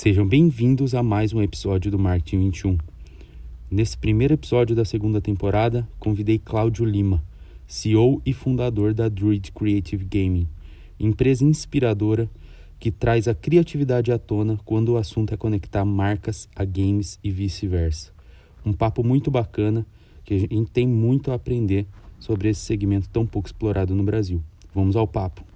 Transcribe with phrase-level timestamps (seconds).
[0.00, 2.78] Sejam bem-vindos a mais um episódio do Marketing 21.
[3.68, 7.20] Nesse primeiro episódio da segunda temporada, convidei Cláudio Lima,
[7.66, 10.46] CEO e fundador da Druid Creative Gaming,
[11.00, 12.30] empresa inspiradora
[12.78, 17.32] que traz a criatividade à tona quando o assunto é conectar marcas a games e
[17.32, 18.12] vice-versa.
[18.64, 19.84] Um papo muito bacana
[20.24, 21.88] que a gente tem muito a aprender
[22.20, 24.40] sobre esse segmento tão pouco explorado no Brasil.
[24.72, 25.47] Vamos ao papo.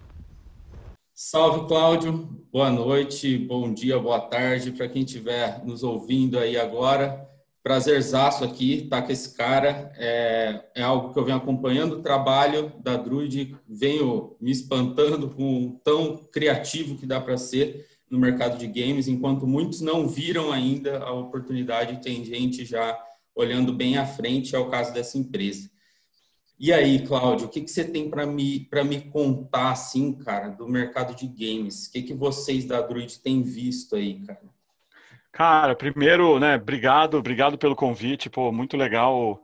[1.24, 2.36] Salve, Cláudio.
[2.52, 7.30] Boa noite, bom dia, boa tarde para quem estiver nos ouvindo aí agora.
[7.62, 9.92] Prazerzaço aqui estar tá com esse cara.
[9.96, 15.66] É, é, algo que eu venho acompanhando o trabalho da Druid, venho me espantando com
[15.66, 20.50] o tão criativo que dá para ser no mercado de games, enquanto muitos não viram
[20.50, 22.98] ainda a oportunidade, tem gente já
[23.32, 25.70] olhando bem à frente, é o caso dessa empresa.
[26.62, 30.68] E aí, Cláudio, o que, que você tem para me, me contar, assim, cara, do
[30.68, 31.88] mercado de games?
[31.88, 34.40] O que, que vocês da Druid têm visto aí, cara?
[35.32, 39.42] Cara, primeiro, né, obrigado, obrigado pelo convite, pô, muito legal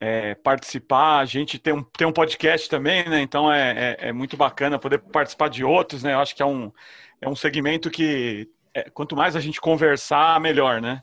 [0.00, 1.20] é, participar.
[1.20, 4.76] A gente tem um, tem um podcast também, né, então é, é, é, muito bacana
[4.76, 6.72] poder participar de outros, né, eu acho que é um,
[7.20, 11.00] é um segmento que é, quanto mais a gente conversar, melhor, né.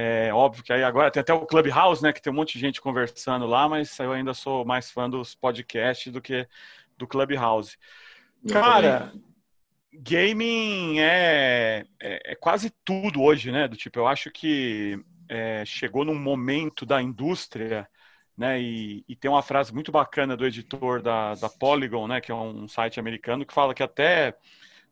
[0.00, 2.12] É óbvio que aí agora tem até o Clubhouse, né?
[2.12, 5.34] Que tem um monte de gente conversando lá, mas eu ainda sou mais fã dos
[5.34, 6.46] podcasts do que
[6.96, 7.76] do Clubhouse.
[8.48, 9.12] Cara,
[9.92, 13.66] gaming é, é, é, quase tudo hoje, né?
[13.66, 17.88] Do tipo, eu acho que é, chegou num momento da indústria,
[18.36, 18.62] né?
[18.62, 22.20] E, e, tem uma frase muito bacana do editor da, da Polygon, né?
[22.20, 24.36] Que é um site americano que fala que até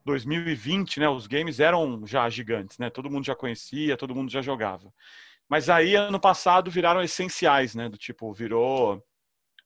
[0.06, 2.88] 2020, né, os games eram já gigantes, né?
[2.88, 4.90] Todo mundo já conhecia, todo mundo já jogava.
[5.48, 7.88] Mas aí ano passado viraram essenciais, né?
[7.88, 9.04] Do tipo virou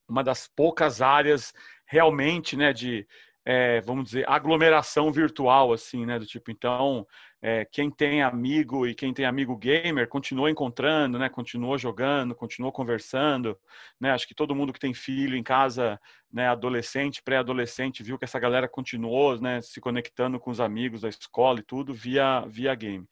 [0.08, 1.52] uma das poucas áreas
[1.86, 3.06] realmente, né, de
[3.44, 6.18] é, vamos dizer aglomeração virtual, assim, né?
[6.18, 7.06] Do tipo então
[7.42, 11.28] é, quem tem amigo e quem tem amigo gamer continua encontrando, né?
[11.28, 13.58] Continuou jogando, continuou conversando,
[13.98, 14.10] né?
[14.12, 15.98] Acho que todo mundo que tem filho em casa,
[16.32, 16.48] né?
[16.48, 19.62] Adolescente, pré-adolescente, viu que essa galera continuou, né?
[19.62, 23.08] Se conectando com os amigos da escola e tudo via via game.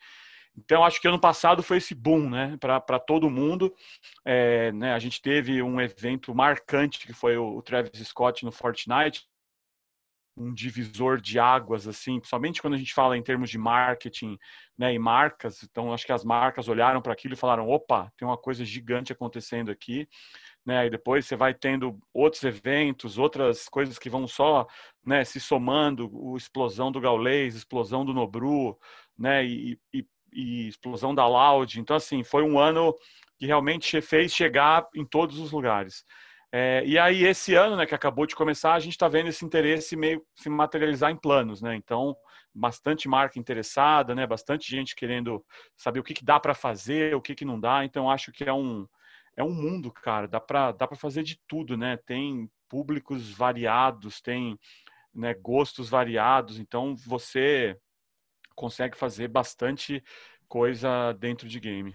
[0.58, 3.72] Então, acho que ano passado foi esse boom, né, para todo mundo.
[4.24, 8.50] É, né, a gente teve um evento marcante que foi o, o Travis Scott no
[8.50, 9.22] Fortnite,
[10.38, 14.38] um divisor de águas, assim, principalmente quando a gente fala em termos de marketing
[14.76, 15.62] né, e marcas.
[15.64, 19.12] Então, acho que as marcas olharam para aquilo e falaram: opa, tem uma coisa gigante
[19.12, 20.08] acontecendo aqui.
[20.64, 24.66] Né, e depois você vai tendo outros eventos, outras coisas que vão só
[25.04, 28.78] né, se somando, o explosão do Gaulês, explosão do Nobru,
[29.18, 31.80] né, e, e, e explosão da Loud.
[31.80, 32.94] Então, assim, foi um ano
[33.38, 36.04] que realmente fez chegar em todos os lugares.
[36.50, 39.44] É, e aí, esse ano, né, que acabou de começar, a gente está vendo esse
[39.44, 41.74] interesse meio se materializar em planos, né?
[41.76, 42.16] Então,
[42.54, 44.26] bastante marca interessada, né?
[44.26, 45.44] Bastante gente querendo
[45.76, 47.84] saber o que, que dá para fazer, o que, que não dá.
[47.84, 48.86] Então, acho que é um,
[49.36, 50.26] é um mundo, cara.
[50.26, 51.98] Dá para dá fazer de tudo, né?
[51.98, 54.58] Tem públicos variados, tem
[55.14, 56.58] né, gostos variados.
[56.58, 57.78] Então, você
[58.54, 60.02] consegue fazer bastante
[60.48, 61.94] coisa dentro de game.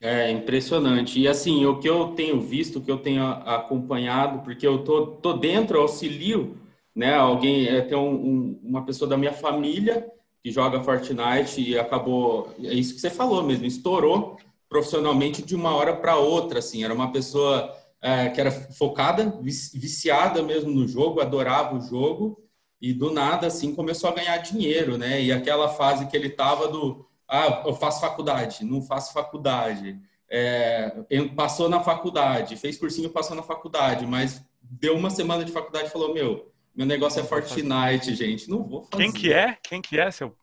[0.00, 1.18] É impressionante.
[1.18, 5.06] E assim, o que eu tenho visto, o que eu tenho acompanhado, porque eu tô,
[5.06, 6.58] tô dentro, auxilio,
[6.94, 7.14] né?
[7.14, 10.06] Alguém, é, tem um, um, uma pessoa da minha família
[10.42, 14.36] que joga Fortnite e acabou, é isso que você falou mesmo, estourou
[14.68, 16.84] profissionalmente de uma hora para outra, assim.
[16.84, 22.38] Era uma pessoa é, que era focada, viciada mesmo no jogo, adorava o jogo
[22.80, 25.22] e do nada, assim, começou a ganhar dinheiro, né?
[25.22, 29.98] E aquela fase que ele tava do ah, eu faço faculdade, não faço faculdade.
[30.28, 30.92] É,
[31.36, 35.92] passou na faculdade, fez cursinho, passou na faculdade, mas deu uma semana de faculdade e
[35.92, 39.02] falou: Meu, meu negócio é Fortnite, gente, não vou fazer.
[39.02, 39.56] Quem que é?
[39.62, 40.34] Quem que é, seu?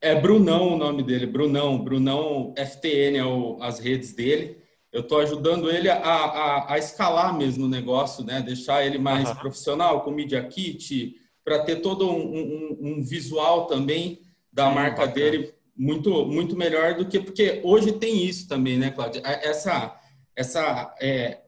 [0.00, 1.78] É Brunão o nome dele, Brunão.
[1.78, 4.58] Brunão FTN é o, as redes dele.
[4.92, 8.40] Eu estou ajudando ele a, a, a, escalar mesmo o negócio, né?
[8.40, 9.36] Deixar ele mais uhum.
[9.36, 14.20] profissional com Media Kit, para ter todo um, um, um, visual também
[14.52, 15.14] da Sim, marca bacana.
[15.14, 17.18] dele muito, muito melhor do que.
[17.18, 19.22] Porque hoje tem isso também, né, Cláudia?
[19.24, 19.98] Essa,
[20.36, 21.40] essa é,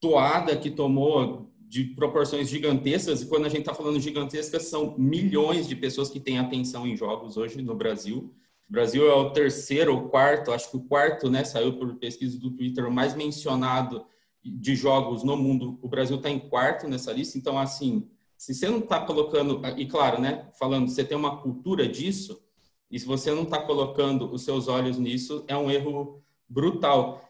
[0.00, 5.68] toada que tomou de proporções gigantescas, e quando a gente está falando gigantescas, são milhões
[5.68, 8.34] de pessoas que têm atenção em jogos hoje no Brasil.
[8.68, 12.40] O Brasil é o terceiro ou quarto, acho que o quarto, né, saiu por pesquisa
[12.40, 14.04] do Twitter, o mais mencionado
[14.44, 15.78] de jogos no mundo.
[15.80, 19.86] O Brasil está em quarto nessa lista, então, assim, se você não está colocando, e
[19.86, 22.45] claro, né, falando, você tem uma cultura disso,
[22.90, 27.22] e se você não está colocando os seus olhos nisso, é um erro brutal.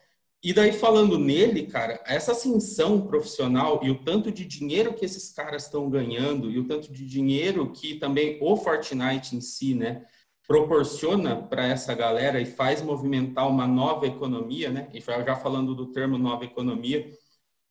[0.43, 5.33] E daí, falando nele, cara, essa ascensão profissional e o tanto de dinheiro que esses
[5.33, 10.05] caras estão ganhando, e o tanto de dinheiro que também o Fortnite em si, né,
[10.47, 14.89] proporciona para essa galera e faz movimentar uma nova economia, né?
[14.95, 17.11] E já falando do termo nova economia,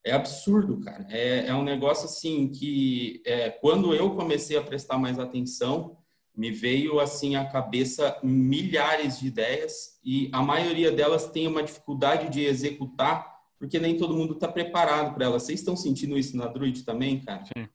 [0.04, 1.08] é absurdo, cara.
[1.10, 5.98] É, é um negócio assim que é, quando eu comecei a prestar mais atenção,
[6.36, 12.30] me veio assim à cabeça milhares de ideias e a maioria delas tem uma dificuldade
[12.30, 15.44] de executar porque nem todo mundo está preparado para elas.
[15.44, 17.44] Vocês estão sentindo isso na Druid também, cara?
[17.46, 17.68] Sim.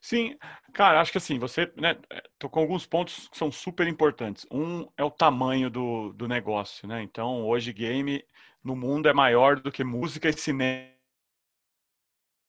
[0.00, 0.36] Sim,
[0.74, 1.96] cara, acho que assim, você né,
[2.38, 4.46] tocou alguns pontos que são super importantes.
[4.50, 7.02] Um é o tamanho do, do negócio, né?
[7.02, 8.22] Então, hoje, game
[8.62, 10.92] no mundo é maior do que música e cinema.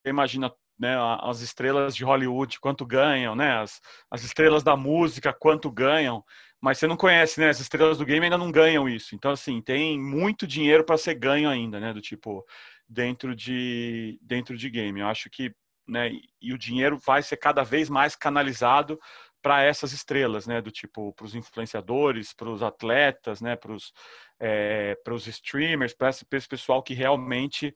[0.06, 3.62] Imagina né, as estrelas de Hollywood, quanto ganham, né?
[3.62, 3.82] As,
[4.12, 6.24] as estrelas da música, quanto ganham.
[6.62, 7.50] Mas você não conhece, né?
[7.50, 9.16] As estrelas do game ainda não ganham isso.
[9.16, 11.94] Então, assim, tem muito dinheiro para ser ganho ainda, né?
[11.94, 12.46] Do tipo,
[12.88, 15.00] dentro de, dentro de game.
[15.00, 15.54] Eu acho que
[15.88, 16.12] né?
[16.42, 19.00] E o dinheiro vai ser cada vez mais canalizado
[19.42, 20.62] para essas estrelas, né?
[20.62, 23.56] Do tipo para os influenciadores, para os atletas, né?
[23.56, 23.94] Para os
[24.40, 27.76] é, os streamers, para esse pessoal que realmente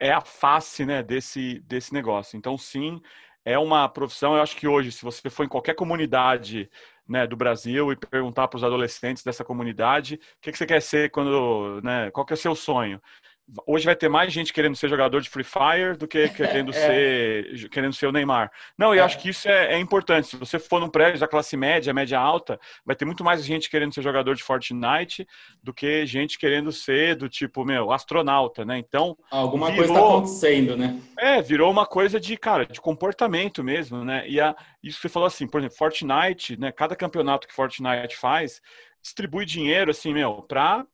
[0.00, 1.02] é a face, né?
[1.02, 2.36] Desse desse negócio.
[2.36, 3.00] Então, sim,
[3.44, 4.34] é uma profissão.
[4.36, 6.70] Eu acho que hoje, se você for em qualquer comunidade
[7.08, 10.82] né, do Brasil e perguntar para os adolescentes dessa comunidade o que, que você quer
[10.82, 13.00] ser quando, né, qual que é o seu sonho?
[13.66, 16.74] Hoje vai ter mais gente querendo ser jogador de Free Fire do que querendo, é.
[16.74, 18.50] ser, querendo ser o Neymar.
[18.76, 19.00] Não, e é.
[19.00, 20.28] acho que isso é, é, importante.
[20.28, 23.70] Se você for num prédio da classe média, média alta, vai ter muito mais gente
[23.70, 25.26] querendo ser jogador de Fortnite
[25.62, 28.78] do que gente querendo ser do tipo, meu, astronauta, né?
[28.78, 29.16] Então.
[29.30, 31.00] Alguma virou, coisa está acontecendo, né?
[31.18, 34.28] É, virou uma coisa de, cara, de comportamento mesmo, né?
[34.28, 36.70] E a, isso que você falou assim, por exemplo, Fortnite, né?
[36.70, 38.60] Cada campeonato que Fortnite faz
[39.00, 40.84] distribui dinheiro, assim, meu, para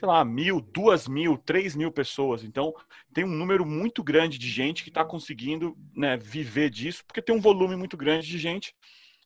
[0.00, 2.42] sei lá, mil, duas mil, três mil pessoas.
[2.42, 2.74] Então,
[3.12, 7.36] tem um número muito grande de gente que está conseguindo né, viver disso, porque tem
[7.36, 8.74] um volume muito grande de gente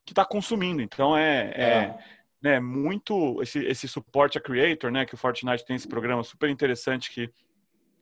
[0.05, 0.82] que está consumindo.
[0.82, 1.99] Então, é, é, é.
[2.43, 6.50] Né, muito esse, esse suporte a creator, né, que o Fortnite tem esse programa super
[6.50, 7.31] interessante que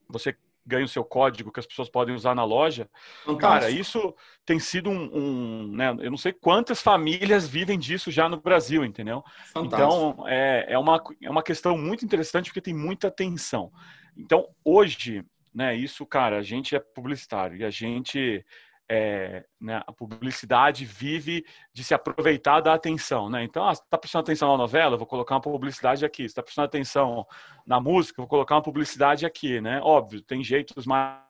[0.08, 2.88] você ganha o seu código que as pessoas podem usar na loja.
[3.24, 3.40] Fantástico.
[3.40, 4.14] Cara, isso
[4.44, 8.84] tem sido um, um, né, eu não sei quantas famílias vivem disso já no Brasil,
[8.84, 9.22] entendeu?
[9.52, 10.14] Fantástico.
[10.14, 13.72] Então, é, é, uma, é uma questão muito interessante porque tem muita atenção.
[14.16, 15.24] Então, hoje,
[15.54, 18.44] né, isso, cara, a gente é publicitário e a gente
[18.90, 23.42] é, né, a publicidade vive de se aproveitar da atenção, né?
[23.44, 26.24] Então, ah, está prestando atenção na novela, vou colocar uma publicidade aqui.
[26.24, 27.26] Está prestando atenção
[27.66, 29.80] na música, vou colocar uma publicidade aqui, né?
[29.82, 31.22] Óbvio, tem jeitos mais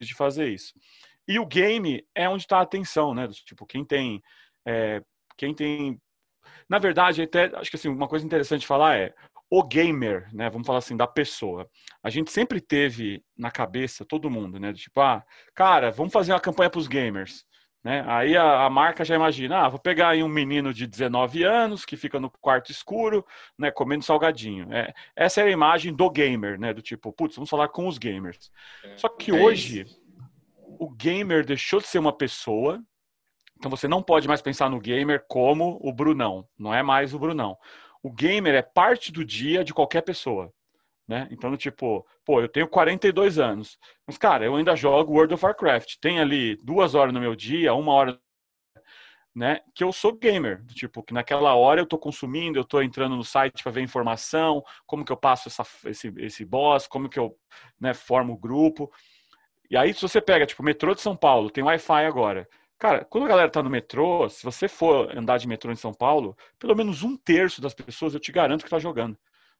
[0.00, 0.72] de fazer isso.
[1.28, 3.28] E o game é onde está a atenção, né?
[3.28, 4.22] Tipo, quem tem,
[4.66, 5.02] é,
[5.36, 6.00] quem tem,
[6.68, 9.14] na verdade, até acho que assim uma coisa interessante falar é
[9.50, 10.48] o gamer, né?
[10.48, 11.68] Vamos falar assim, da pessoa.
[12.02, 14.72] A gente sempre teve na cabeça, todo mundo, né?
[14.72, 15.24] Tipo, ah,
[15.54, 17.44] cara, vamos fazer uma campanha para os gamers.
[17.82, 18.04] Né?
[18.06, 21.84] Aí a, a, marca já imagina, ah, vou pegar aí um menino de 19 anos
[21.84, 23.24] que fica no quarto escuro,
[23.58, 24.70] né, comendo salgadinho.
[24.70, 26.72] É, essa é a imagem do gamer, né?
[26.72, 28.52] Do tipo, putz, vamos falar com os gamers.
[28.84, 30.00] É, Só que é hoje isso.
[30.78, 32.80] o gamer deixou de ser uma pessoa,
[33.58, 37.18] então você não pode mais pensar no gamer como o Brunão, não é mais o
[37.18, 37.56] Brunão
[38.02, 40.52] o gamer é parte do dia de qualquer pessoa.
[41.10, 41.26] Né?
[41.32, 43.76] Então, tipo, pô, eu tenho 42 anos,
[44.06, 45.96] mas, cara, eu ainda jogo World of Warcraft.
[46.00, 48.20] Tem ali duas horas no meu dia, uma hora,
[49.34, 49.60] né?
[49.74, 50.64] Que eu sou gamer.
[50.66, 54.62] Tipo, que naquela hora eu tô consumindo, eu tô entrando no site para ver informação,
[54.86, 57.36] como que eu passo essa, esse, esse boss, como que eu
[57.80, 58.88] né, formo o grupo.
[59.68, 62.48] E aí, se você pega, tipo, metrô de São Paulo, tem Wi-Fi agora.
[62.80, 65.92] Cara, quando a galera tá no metrô, se você for andar de metrô em São
[65.92, 69.18] Paulo, pelo menos um terço das pessoas eu te garanto que tá jogando.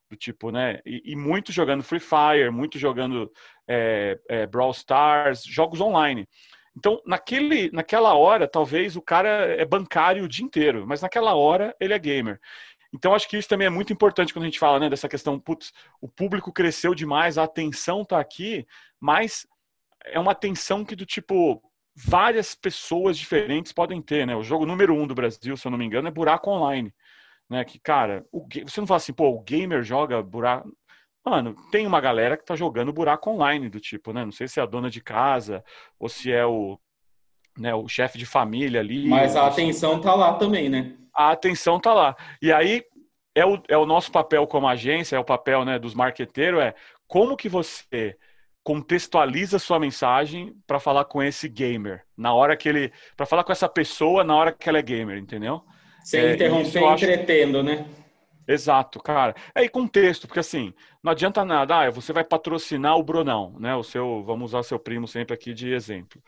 [0.09, 0.81] Do tipo, né?
[0.87, 3.31] E, e muito jogando Free Fire, muito jogando
[3.69, 6.27] é, é, Brawl Stars, jogos online.
[6.75, 11.77] Então, naquele, naquela hora, talvez o cara é bancário o dia inteiro, mas naquela hora
[11.79, 12.41] ele é gamer.
[12.91, 15.39] Então, acho que isso também é muito importante quando a gente fala né, dessa questão,
[15.39, 18.67] putz, o público cresceu demais, a atenção tá aqui,
[18.99, 19.47] mas
[20.07, 21.63] é uma atenção que do tipo,
[21.95, 24.35] várias pessoas diferentes podem ter, né?
[24.37, 26.93] O jogo número um do Brasil, se eu não me engano, é Buraco Online.
[27.49, 27.65] Né?
[27.65, 30.71] Que, cara, o, você não fala assim, pô, o gamer joga buraco.
[31.25, 34.25] Mano, tem uma galera que tá jogando buraco online do tipo, né?
[34.25, 35.63] Não sei se é a dona de casa
[35.99, 36.79] ou se é o,
[37.59, 39.07] né, o chefe de família ali.
[39.07, 40.97] Mas a atenção tá lá também, né?
[41.15, 42.17] A atenção tá lá.
[42.41, 42.83] E aí
[43.35, 46.75] é o, é o nosso papel como agência, é o papel né, dos marqueteiros, é
[47.07, 48.17] como que você
[48.63, 53.53] contextualiza sua mensagem para falar com esse gamer, na hora que ele, para falar com
[53.53, 55.63] essa pessoa na hora que ela é gamer, entendeu?
[56.05, 57.05] Sem é, interromper, acho...
[57.05, 57.87] entretendo, né?
[58.47, 59.35] Exato, cara.
[59.55, 63.75] É, e contexto, porque assim, não adianta nada, ah, você vai patrocinar o Brunão, né?
[63.77, 66.21] O seu, vamos usar seu primo sempre aqui de exemplo.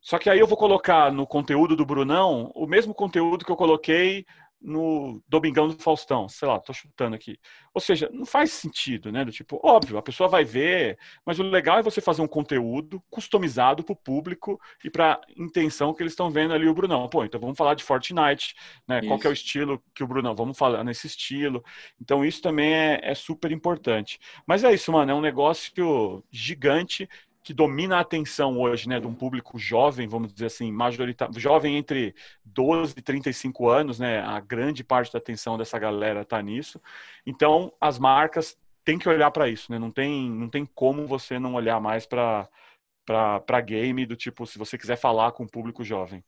[0.00, 3.56] Só que aí eu vou colocar no conteúdo do Brunão o mesmo conteúdo que eu
[3.56, 4.24] coloquei
[4.66, 7.38] no Domingão do Faustão, sei lá, tô chutando aqui.
[7.72, 9.24] Ou seja, não faz sentido, né?
[9.24, 13.00] Do tipo, óbvio, a pessoa vai ver, mas o legal é você fazer um conteúdo
[13.08, 17.08] customizado para o público e para a intenção que eles estão vendo ali o Brunão.
[17.08, 18.56] Pô, então vamos falar de Fortnite,
[18.88, 18.98] né?
[18.98, 19.08] Isso.
[19.08, 20.34] Qual que é o estilo que o Brunão?
[20.34, 21.62] Vamos falar nesse estilo.
[22.00, 24.18] Então isso também é, é super importante.
[24.44, 27.08] Mas é isso, mano, é um negócio gigante
[27.46, 31.76] que domina a atenção hoje, né, de um público jovem, vamos dizer assim, majoritário, jovem
[31.76, 32.12] entre
[32.44, 36.82] 12 e 35 anos, né, a grande parte da atenção dessa galera está nisso.
[37.24, 39.78] Então, as marcas têm que olhar para isso, né?
[39.78, 42.48] Não tem, não tem como você não olhar mais para
[43.04, 46.24] para game do tipo, se você quiser falar com o público jovem.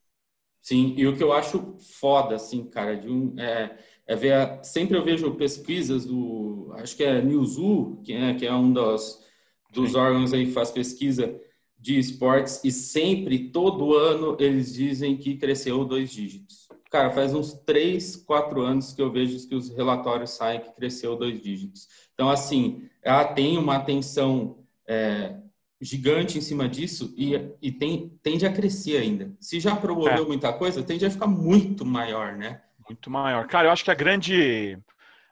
[0.61, 4.97] Sim, e o que eu acho foda, assim, cara, de um, é, é ver, sempre
[4.97, 9.27] eu vejo pesquisas do, acho que é Newzoo, que é, que é um dos
[9.71, 11.39] dos órgãos aí que faz pesquisa
[11.77, 16.67] de esportes e sempre, todo ano, eles dizem que cresceu dois dígitos.
[16.91, 21.15] Cara, faz uns três, quatro anos que eu vejo que os relatórios saem que cresceu
[21.15, 21.87] dois dígitos.
[22.13, 24.57] Então, assim, ela tem uma atenção
[24.87, 25.35] é,
[25.79, 29.31] gigante em cima disso e, e tem, tende a crescer ainda.
[29.39, 30.27] Se já promoveu é.
[30.27, 32.61] muita coisa, tende a ficar muito maior, né?
[32.89, 33.47] Muito maior.
[33.47, 34.77] Cara, eu acho que a grande...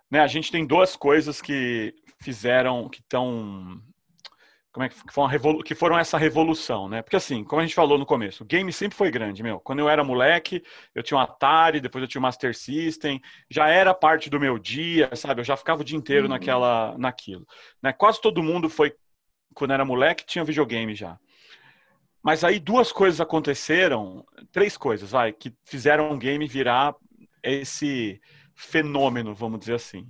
[0.10, 3.82] Né, a gente tem duas coisas que fizeram, que estão
[4.77, 7.01] como é que, foram, que foram essa revolução, né?
[7.01, 9.60] Porque assim, como a gente falou no começo, o game sempre foi grande, meu.
[9.60, 10.62] Quando eu era moleque,
[10.93, 13.19] eu tinha um Atari, depois eu tinha um Master System,
[13.50, 15.41] já era parte do meu dia, sabe?
[15.41, 16.29] Eu já ficava o dia inteiro uhum.
[16.29, 17.43] naquela, naquilo.
[17.81, 17.91] Né?
[17.91, 18.93] Quase todo mundo foi,
[19.55, 21.17] quando era moleque, tinha videogame já.
[22.22, 26.93] Mas aí duas coisas aconteceram, três coisas, vai, que fizeram o game virar
[27.41, 28.22] esse
[28.53, 30.07] fenômeno, vamos dizer assim.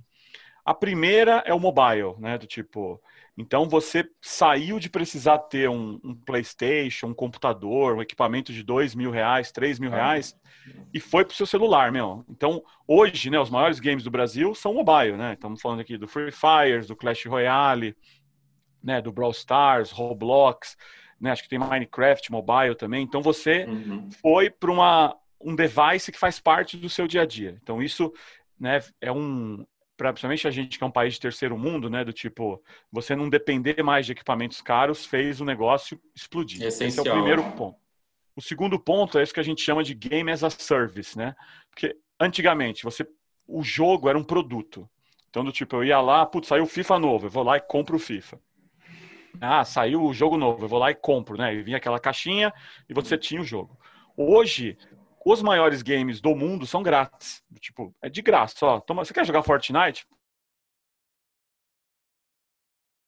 [0.62, 2.36] A primeira é o mobile, né?
[2.36, 3.00] Do tipo,
[3.38, 8.96] então você saiu de precisar ter um, um, PlayStation, um computador, um equipamento de dois
[8.96, 10.36] mil reais, três mil reais
[10.92, 12.24] e foi para o seu celular, meu.
[12.28, 15.34] Então hoje, né, os maiores games do Brasil são mobile, né?
[15.34, 17.96] Estamos falando aqui do Free Fire, do Clash Royale,
[18.82, 20.76] né, do Brawl Stars, Roblox,
[21.20, 21.30] né?
[21.30, 23.04] Acho que tem Minecraft mobile também.
[23.04, 24.10] Então você uhum.
[24.20, 27.56] foi para uma um device que faz parte do seu dia a dia.
[27.62, 28.12] Então isso
[28.58, 29.64] né, é um
[29.98, 33.16] para principalmente a gente que é um país de terceiro mundo, né, do tipo, você
[33.16, 36.62] não depender mais de equipamentos caros, fez o negócio explodir.
[36.62, 36.88] Essencial.
[36.88, 37.76] Esse é o primeiro ponto.
[38.36, 41.34] O segundo ponto é isso que a gente chama de game as a service, né?
[41.68, 43.04] Porque antigamente você
[43.48, 44.88] o jogo era um produto.
[45.28, 47.60] Então do tipo, eu ia lá, putz, saiu o FIFA novo, eu vou lá e
[47.60, 48.38] compro o FIFA.
[49.40, 51.52] Ah, saiu o jogo novo, eu vou lá e compro, né?
[51.52, 52.52] E vinha aquela caixinha
[52.88, 53.76] e você tinha o jogo.
[54.16, 54.78] Hoje,
[55.30, 57.42] os maiores games do mundo são grátis.
[57.60, 58.64] Tipo, é de graça.
[58.64, 60.06] Ó, toma, você quer jogar Fortnite?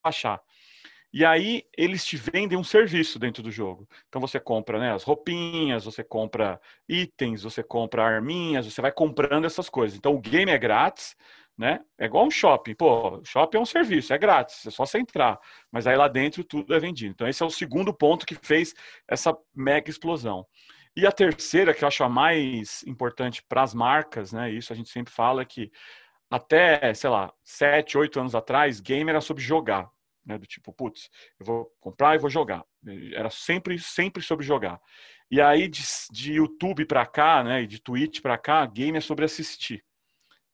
[0.05, 0.43] Achar.
[1.13, 3.89] E aí eles te vendem um serviço dentro do jogo.
[4.09, 9.47] Então você compra né, as roupinhas, você compra itens, você compra arminhas, você vai comprando
[9.47, 9.97] essas coisas.
[9.97, 11.17] Então o game é grátis,
[11.57, 11.81] né?
[11.99, 12.75] É igual um shopping.
[12.75, 15.39] Pô, shopping é um serviço, é grátis, é só você entrar.
[15.73, 17.13] Mas aí lá dentro tudo é vendido.
[17.13, 18.75] Então esse é o segundo ponto que fez
[19.09, 20.47] essa mega explosão.
[20.97, 24.51] E a terceira, que eu acho a mais importante para as marcas, né?
[24.51, 25.71] Isso a gente sempre fala que
[26.31, 29.89] até, sei lá, sete, oito anos atrás, game era sobre jogar,
[30.25, 30.39] né?
[30.39, 32.65] Do tipo, putz, eu vou comprar e vou jogar.
[33.15, 34.81] Era sempre, sempre sobre jogar.
[35.31, 37.63] E aí de, de YouTube para cá, né?
[37.63, 39.85] E de Twitch para cá, game é sobre assistir.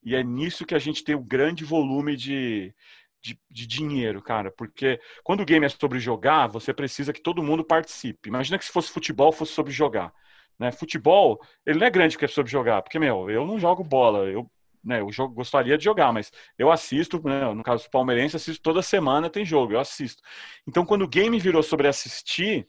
[0.02, 2.74] E é nisso que a gente tem o um grande volume de,
[3.22, 4.52] de, de, dinheiro, cara.
[4.52, 8.28] Porque quando o game é sobre jogar, você precisa que todo mundo participe.
[8.28, 10.12] Imagina que se fosse futebol, fosse sobre jogar.
[10.58, 10.72] Né?
[10.72, 14.26] Futebol, ele não é grande porque é sobre jogar, porque, meu, eu não jogo bola,
[14.26, 14.50] eu,
[14.82, 18.62] né, eu jogo, gostaria de jogar, mas eu assisto, né, no caso do palmeirense, assisto
[18.62, 20.22] toda semana, tem jogo, eu assisto.
[20.66, 22.66] Então, quando o game virou sobre assistir,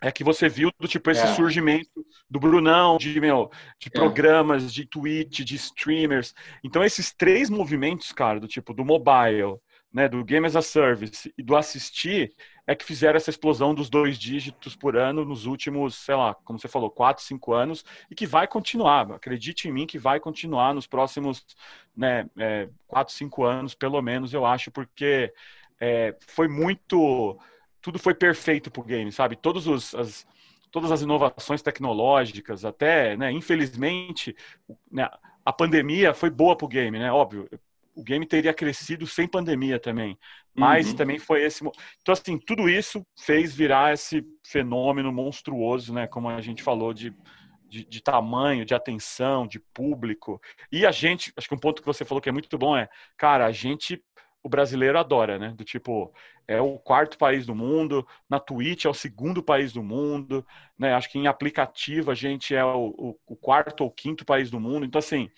[0.00, 1.34] é que você viu do tipo esse é.
[1.34, 3.50] surgimento do Brunão, de meu,
[3.80, 3.90] de é.
[3.90, 6.34] programas, de Twitch, de streamers.
[6.62, 9.58] Então esses três movimentos, cara, do tipo do mobile,
[9.92, 12.34] né, do game as a service e do assistir,
[12.66, 16.58] é que fizeram essa explosão dos dois dígitos por ano nos últimos, sei lá, como
[16.58, 19.10] você falou, quatro, cinco anos, e que vai continuar.
[19.12, 21.46] Acredite em mim que vai continuar nos próximos
[21.96, 25.32] né, é, quatro, cinco anos, pelo menos, eu acho, porque
[25.80, 27.38] é, foi muito.
[27.80, 29.36] Tudo foi perfeito pro game, sabe?
[29.36, 29.94] Todos os.
[29.94, 30.26] As,
[30.70, 34.36] todas as inovações tecnológicas, até, né, infelizmente,
[34.92, 35.08] né,
[35.42, 37.10] a pandemia foi boa para o game, né?
[37.10, 37.48] Óbvio,
[37.98, 40.16] o game teria crescido sem pandemia também.
[40.54, 40.96] Mas uhum.
[40.96, 41.64] também foi esse.
[42.00, 46.06] Então, assim, tudo isso fez virar esse fenômeno monstruoso, né?
[46.06, 47.12] Como a gente falou, de,
[47.68, 50.40] de, de, tamanho, de atenção, de público.
[50.70, 52.88] E a gente, acho que um ponto que você falou que é muito bom é,
[53.16, 54.02] cara, a gente.
[54.40, 55.52] O brasileiro adora, né?
[55.56, 56.14] Do tipo,
[56.46, 60.46] é o quarto país do mundo, na Twitch é o segundo país do mundo,
[60.78, 60.94] né?
[60.94, 64.60] Acho que em aplicativo a gente é o, o, o quarto ou quinto país do
[64.60, 64.86] mundo.
[64.86, 65.28] Então, assim,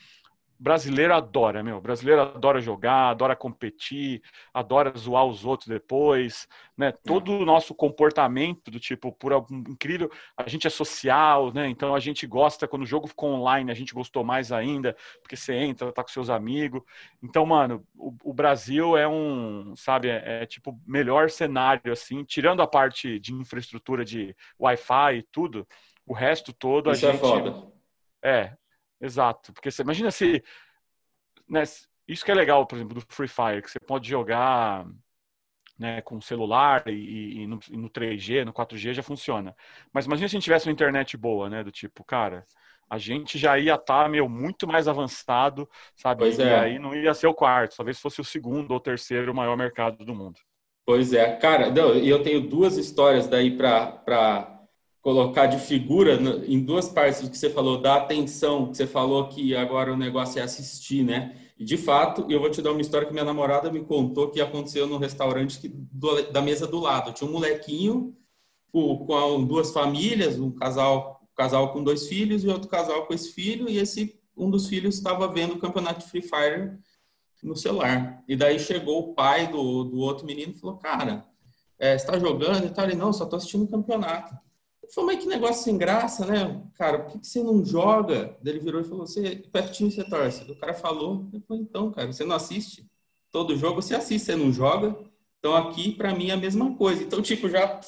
[0.60, 1.80] brasileiro adora, meu.
[1.80, 6.92] Brasileiro adora jogar, adora competir, adora zoar os outros depois, né?
[6.92, 11.66] Todo o nosso comportamento do tipo, por algum incrível, a gente é social, né?
[11.68, 15.34] Então a gente gosta quando o jogo ficou online, a gente gostou mais ainda, porque
[15.34, 16.82] você entra, tá com seus amigos.
[17.22, 22.60] Então, mano, o, o Brasil é um, sabe, é, é, tipo melhor cenário assim, tirando
[22.60, 25.66] a parte de infraestrutura de Wi-Fi e tudo,
[26.06, 27.66] o resto todo Isso a é gente foda.
[28.22, 28.52] é,
[29.00, 30.42] Exato, porque você imagina se.
[31.48, 31.62] Né,
[32.06, 34.86] isso que é legal, por exemplo, do Free Fire, que você pode jogar
[35.78, 39.56] né, com celular e, e, no, e, no, 3G, no 4G já funciona.
[39.92, 41.64] Mas imagina se a gente tivesse uma internet boa, né?
[41.64, 42.44] Do tipo, cara,
[42.88, 46.20] a gente já ia estar, tá, meu, muito mais avançado, sabe?
[46.20, 46.58] Pois e é.
[46.58, 50.14] aí não ia ser o quarto, talvez fosse o segundo ou terceiro maior mercado do
[50.14, 50.38] mundo.
[50.84, 54.59] Pois é, cara, e eu tenho duas histórias daí para
[55.02, 56.14] colocar de figura
[56.46, 59.96] em duas partes do que você falou, da atenção, que você falou que agora o
[59.96, 61.36] negócio é assistir, né?
[61.58, 64.40] E de fato, eu vou te dar uma história que minha namorada me contou que
[64.40, 67.12] aconteceu no restaurante que, do, da mesa do lado.
[67.12, 68.14] Tinha um molequinho
[68.72, 73.14] com, com, duas famílias, um casal, um casal com dois filhos e outro casal com
[73.14, 76.78] esse filho, e esse um dos filhos estava vendo o campeonato de Free Fire
[77.42, 78.22] no celular.
[78.26, 81.26] E daí chegou o pai do, do outro menino e falou: Cara,
[81.78, 82.86] é, está jogando e tal?
[82.86, 84.34] Ele, não, só estou assistindo o campeonato
[84.94, 86.62] falei, mas que negócio sem graça, né?
[86.74, 88.36] Cara, por que, você não joga?
[88.44, 90.50] Ele virou e falou, você, pertinho você torce.
[90.50, 92.86] O cara falou, falei, então, cara, você não assiste?
[93.30, 94.96] Todo jogo você assiste, você não joga?
[95.38, 97.02] Então aqui, para mim, é a mesma coisa.
[97.02, 97.80] Então, tipo, já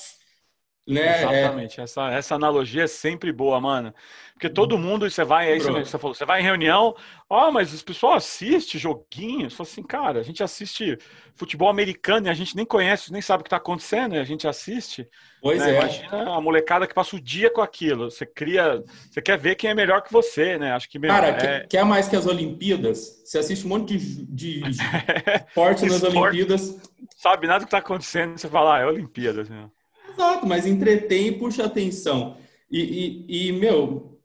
[0.87, 1.23] né?
[1.23, 1.81] Exatamente.
[1.81, 1.85] É...
[1.85, 3.95] Essa, essa analogia é sempre boa, mano.
[4.33, 6.97] Porque todo mundo, você vai, aí você, você, falou, você vai em reunião,
[7.31, 9.55] ó, oh, mas o pessoal assiste joguinhos.
[9.55, 10.99] Fala assim, cara, a gente assiste
[11.37, 14.25] futebol americano e a gente nem conhece, nem sabe o que tá acontecendo, e a
[14.25, 15.09] gente assiste.
[15.41, 15.71] Pois né?
[15.71, 15.79] é.
[15.79, 18.11] Imagina a molecada que passa o dia com aquilo.
[18.11, 20.73] Você cria, você quer ver quem é melhor que você, né?
[20.73, 21.67] Acho que meu, Cara, é...
[21.69, 23.23] quer mais que as Olimpíadas?
[23.25, 24.63] Você assiste um monte de, de
[25.47, 26.83] esporte nas Olimpíadas.
[27.17, 29.71] Sabe nada do que tá acontecendo, você fala, ah, é Olimpíadas, né?
[30.13, 32.37] Exato, mas entretém e puxa atenção.
[32.71, 34.19] E, e, e, meu,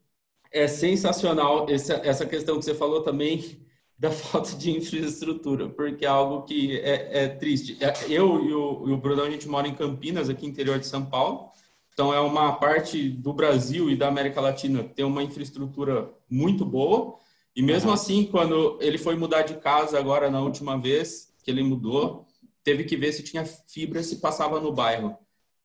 [0.52, 3.65] é sensacional essa, essa questão que você falou também
[3.97, 7.78] da falta de infraestrutura, porque é algo que é, é triste.
[7.84, 10.86] É, eu e o, e o Bruno, a gente mora em Campinas, aqui interior de
[10.86, 11.52] São Paulo,
[11.91, 17.17] então é uma parte do Brasil e da América Latina tem uma infraestrutura muito boa,
[17.56, 17.95] e mesmo uhum.
[17.95, 22.28] assim, quando ele foi mudar de casa agora na última vez que ele mudou,
[22.63, 25.17] teve que ver se tinha fibra se passava no bairro.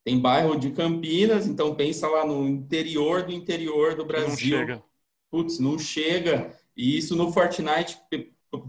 [0.04, 4.58] Tem bairro de Campinas, então pensa lá no interior do interior do Brasil.
[4.58, 4.84] Não chega.
[5.30, 6.56] Putz, não chega.
[6.76, 7.98] E isso no Fortnite,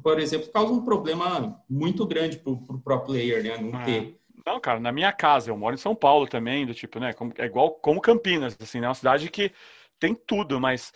[0.01, 3.57] por exemplo, causa um problema muito grande para o pro player, né?
[3.57, 3.83] Não é.
[3.83, 4.19] ter.
[4.45, 7.13] Não, cara, na minha casa, eu moro em São Paulo também, do tipo, né?
[7.37, 8.85] É igual como Campinas, assim, né?
[8.85, 9.51] É uma cidade que
[9.99, 10.93] tem tudo, mas.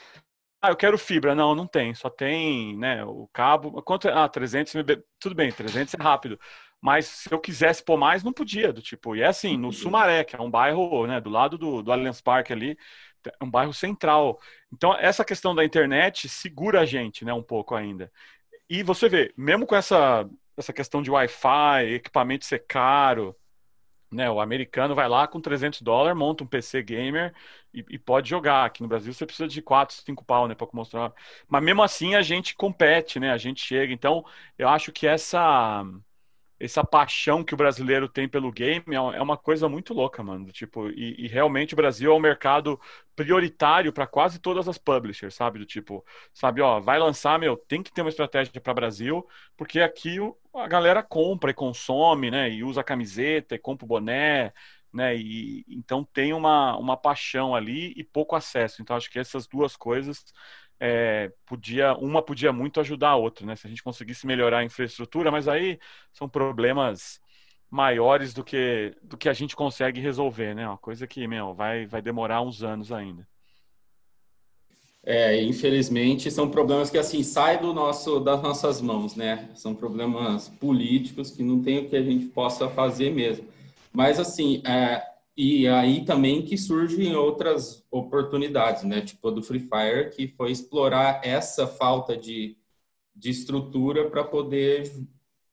[0.62, 1.34] Ah, eu quero fibra.
[1.34, 1.94] Não, não tem.
[1.94, 3.04] Só tem, né?
[3.06, 3.82] O cabo.
[3.84, 4.08] Quanto?
[4.10, 5.04] Ah, 300 MB.
[5.20, 6.40] Tudo bem, 300 é rápido.
[6.82, 9.16] Mas se eu quisesse pôr mais, não podia, do tipo.
[9.16, 12.22] E é assim, no Sumaré, que é um bairro, né, do lado do, do Allianz
[12.22, 12.78] Parque ali,
[13.26, 14.40] é um bairro central.
[14.72, 18.12] Então, essa questão da internet segura a gente, né, um pouco ainda.
[18.70, 23.36] E você vê, mesmo com essa, essa questão de Wi-Fi, equipamento ser caro,
[24.12, 27.34] né, o americano vai lá com 300 dólares, monta um PC gamer
[27.74, 28.66] e, e, pode jogar.
[28.66, 31.14] Aqui no Brasil você precisa de 4, 5 pau, né, para mostrar.
[31.48, 33.94] Mas mesmo assim a gente compete, né, a gente chega.
[33.94, 34.26] Então,
[34.58, 35.84] eu acho que essa
[36.60, 40.52] essa paixão que o brasileiro tem pelo game é, é uma coisa muito louca, mano.
[40.52, 42.80] Tipo, e, e realmente o Brasil é um mercado
[43.16, 45.60] prioritário para quase todas as publishers, sabe?
[45.60, 49.80] Do tipo, sabe, ó, vai lançar, meu, tem que ter uma estratégia para Brasil, porque
[49.82, 50.18] aqui
[50.54, 52.50] a galera compra e consome, né?
[52.50, 54.52] E usa camiseta, e compra o boné,
[54.94, 55.16] né?
[55.16, 58.82] E então tem uma, uma paixão ali e pouco acesso.
[58.82, 60.26] Então acho que essas duas coisas
[60.80, 63.56] é, podia uma podia muito ajudar a outra, né?
[63.56, 65.80] Se a gente conseguisse melhorar a infraestrutura, mas aí
[66.14, 67.20] são problemas
[67.70, 70.68] maiores do que do que a gente consegue resolver, né?
[70.68, 73.28] Uma coisa que meu, vai vai demorar uns anos ainda.
[75.04, 79.50] É, infelizmente são problemas que assim saem do nosso das nossas mãos, né?
[79.56, 83.48] São problemas políticos que não tem o que a gente possa fazer mesmo.
[83.92, 85.02] Mas assim, é,
[85.38, 89.02] e aí também que surgem outras oportunidades, né?
[89.02, 92.58] Tipo a do Free Fire, que foi explorar essa falta de,
[93.16, 94.92] de estrutura para poder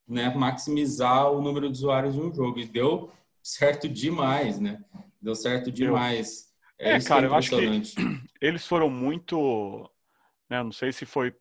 [0.09, 2.59] né, maximizar o número de usuários de um jogo.
[2.59, 4.83] E deu certo demais, né?
[5.21, 6.51] Deu certo demais.
[6.79, 7.83] É, é cara, eu acho que
[8.41, 9.91] eles foram muito.
[10.49, 11.35] Né, não sei se foi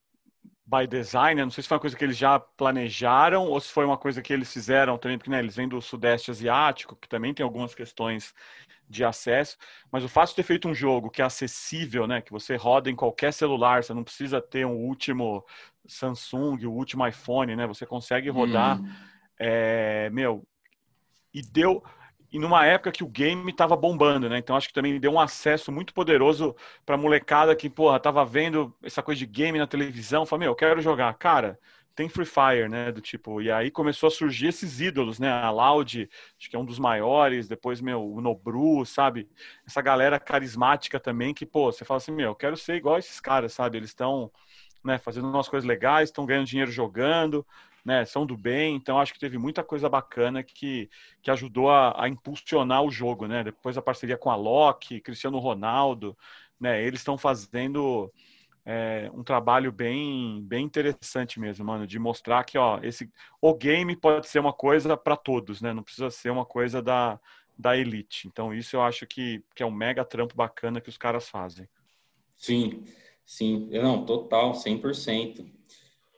[0.65, 1.43] by design, né?
[1.43, 4.21] não sei se foi uma coisa que eles já planejaram ou se foi uma coisa
[4.21, 7.76] que eles fizeram também, porque né, eles vêm do Sudeste Asiático, que também tem algumas
[7.76, 8.34] questões
[8.89, 9.58] de acesso,
[9.91, 12.89] mas o fato de ter feito um jogo que é acessível, né, que você roda
[12.89, 15.45] em qualquer celular, você não precisa ter um último
[15.86, 18.89] Samsung, o último iPhone, né, você consegue rodar, hum.
[19.39, 20.45] é, meu,
[21.34, 21.84] e deu
[22.34, 24.39] e numa época que o game estava bombando, né?
[24.39, 28.76] Então acho que também deu um acesso muito poderoso para molecada que, porra, tava vendo
[28.84, 31.13] essa coisa de game na televisão, falou, meu, eu quero jogar.
[31.13, 31.60] Cara,
[31.96, 32.91] tem Free Fire, né?
[32.91, 35.30] Do tipo, e aí começou a surgir esses ídolos, né?
[35.32, 39.30] A Loud, acho que é um dos maiores, depois, meu, o Nobru, sabe?
[39.65, 43.19] Essa galera carismática também que, pô, você fala assim, meu, eu quero ser igual esses
[43.19, 43.78] caras, sabe?
[43.78, 44.32] Eles estão,
[44.84, 47.46] né, fazendo umas coisas legais, estão ganhando dinheiro jogando,
[47.84, 50.89] né, são do bem, então acho que teve muita coisa bacana que,
[51.22, 53.43] que ajudou a, a impulsionar o jogo, né?
[53.43, 56.17] Depois a parceria com a Loki, Cristiano Ronaldo,
[56.60, 56.82] né?
[56.82, 58.12] Eles estão fazendo
[58.65, 63.96] é, um trabalho bem, bem interessante mesmo, mano, de mostrar que ó, esse o game
[63.96, 65.74] pode ser uma coisa para todos, né?
[65.74, 67.19] Não precisa ser uma coisa da,
[67.58, 68.28] da elite.
[68.28, 71.67] Então isso eu acho que, que é um mega trampo bacana que os caras fazem.
[72.38, 72.86] Sim,
[73.26, 75.46] sim, não, total, 100%.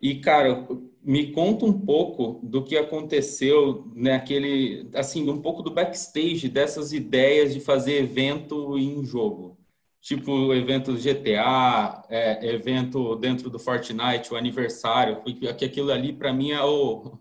[0.01, 0.67] E, cara,
[1.03, 7.53] me conta um pouco do que aconteceu naquele, assim, um pouco do backstage dessas ideias
[7.53, 9.57] de fazer evento em jogo.
[10.01, 16.51] Tipo, evento GTA, é, evento dentro do Fortnite, o aniversário, que aquilo ali para mim
[16.51, 17.17] é o,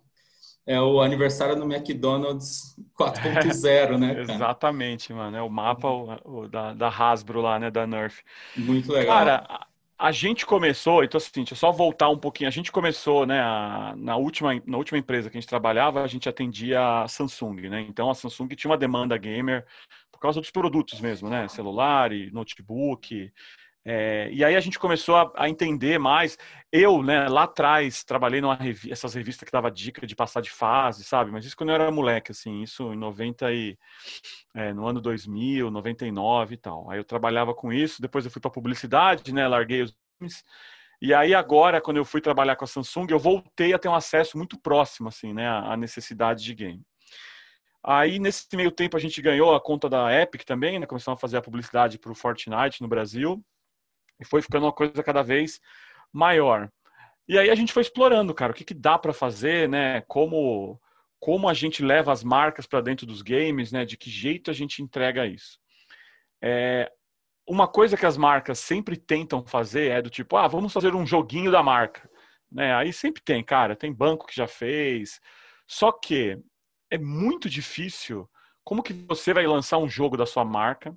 [0.67, 4.15] é o aniversário no McDonald's 4.0, né?
[4.27, 4.33] Cara?
[4.35, 5.37] Exatamente, mano.
[5.37, 7.71] É o mapa o, o, da, da Hasbro lá, né?
[7.71, 8.23] Da Nerf.
[8.57, 9.15] Muito legal.
[9.15, 9.67] Cara,
[9.99, 12.49] a gente começou, então assim, deixa eu só voltar um pouquinho.
[12.49, 16.07] A gente começou, né, a, na, última, na última empresa que a gente trabalhava, a
[16.07, 17.81] gente atendia a Samsung, né?
[17.89, 19.65] Então a Samsung tinha uma demanda gamer
[20.11, 21.47] por causa dos produtos mesmo, né?
[21.49, 23.33] Celular e notebook.
[23.87, 26.39] É, e aí a gente começou a, a, entender mais.
[26.73, 30.51] Eu, né, lá atrás, trabalhei numa revista, essas revistas que dava dica de passar de
[30.51, 31.31] fase, sabe?
[31.31, 33.77] Mas isso quando eu era moleque, assim, isso em 90 e...
[34.55, 36.91] É, no ano 2000, 99 e tal.
[36.91, 39.95] Aí eu trabalhava com isso, depois eu fui para publicidade, né, larguei os.
[41.03, 43.95] E aí agora, quando eu fui trabalhar com a Samsung, eu voltei a ter um
[43.95, 46.83] acesso muito próximo, assim, né, à necessidade de game.
[47.87, 50.87] Aí, nesse meio tempo, a gente ganhou a conta da Epic também, né?
[50.87, 53.45] Começamos a fazer a publicidade para o Fortnite no Brasil.
[54.21, 55.61] E foi ficando uma coisa cada vez
[56.13, 56.71] maior.
[57.27, 60.03] E aí a gente foi explorando, cara, o que, que dá para fazer, né?
[60.03, 60.81] Como,
[61.19, 63.85] como a gente leva as marcas para dentro dos games, né?
[63.85, 65.59] De que jeito a gente entrega isso.
[66.43, 66.91] É,
[67.49, 71.07] uma coisa que as marcas sempre tentam fazer é do tipo, ah, vamos fazer um
[71.07, 72.09] joguinho da marca.
[72.51, 72.75] Né?
[72.75, 75.21] Aí sempre tem, cara, tem banco que já fez.
[75.67, 76.39] Só que
[76.91, 78.29] é muito difícil.
[78.63, 80.97] Como que você vai lançar um jogo da sua marca?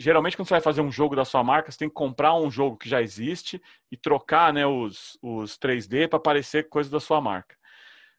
[0.00, 2.50] Geralmente quando você vai fazer um jogo da sua marca, você tem que comprar um
[2.50, 7.20] jogo que já existe e trocar né, os, os 3D para parecer coisa da sua
[7.20, 7.54] marca.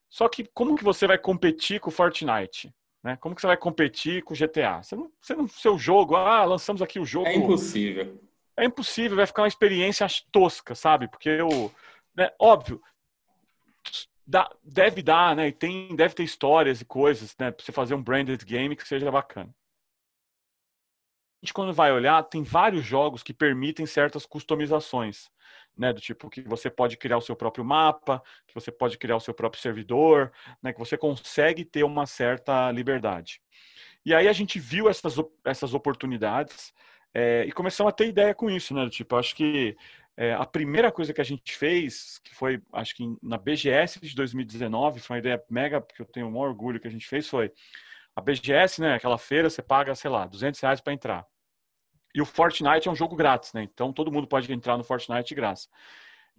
[0.07, 2.71] Só que como que você vai competir com o Fortnite?
[3.03, 3.15] Né?
[3.15, 4.83] Como que você vai competir com o GTA?
[4.83, 7.27] Você não, você não, seu jogo, ah, lançamos aqui o jogo.
[7.27, 8.21] É impossível.
[8.55, 11.07] É impossível, vai ficar uma experiência tosca, sabe?
[11.07, 11.71] Porque o,
[12.15, 12.79] né, óbvio,
[14.27, 15.47] dá, deve dar, né?
[15.47, 17.49] E tem, deve ter histórias e coisas, né?
[17.49, 19.49] Para você fazer um branded game que seja bacana
[21.41, 25.29] gente, quando vai olhar, tem vários jogos que permitem certas customizações.
[25.77, 29.15] Né, do tipo que você pode criar o seu próprio mapa, que você pode criar
[29.15, 33.41] o seu próprio servidor, né, que você consegue ter uma certa liberdade.
[34.05, 36.73] E aí a gente viu essas, essas oportunidades
[37.13, 38.83] é, e começamos a ter ideia com isso, né?
[38.83, 39.75] Do tipo, acho que
[40.17, 44.15] é, a primeira coisa que a gente fez, que foi, acho que na BGS de
[44.15, 47.51] 2019, foi uma ideia mega, porque eu tenho um orgulho que a gente fez, foi
[48.15, 48.95] a BGS, né?
[48.95, 51.25] Aquela feira, você paga, sei lá, 200 reais para entrar.
[52.13, 53.63] E o Fortnite é um jogo grátis, né?
[53.63, 55.69] Então todo mundo pode entrar no Fortnite de graça.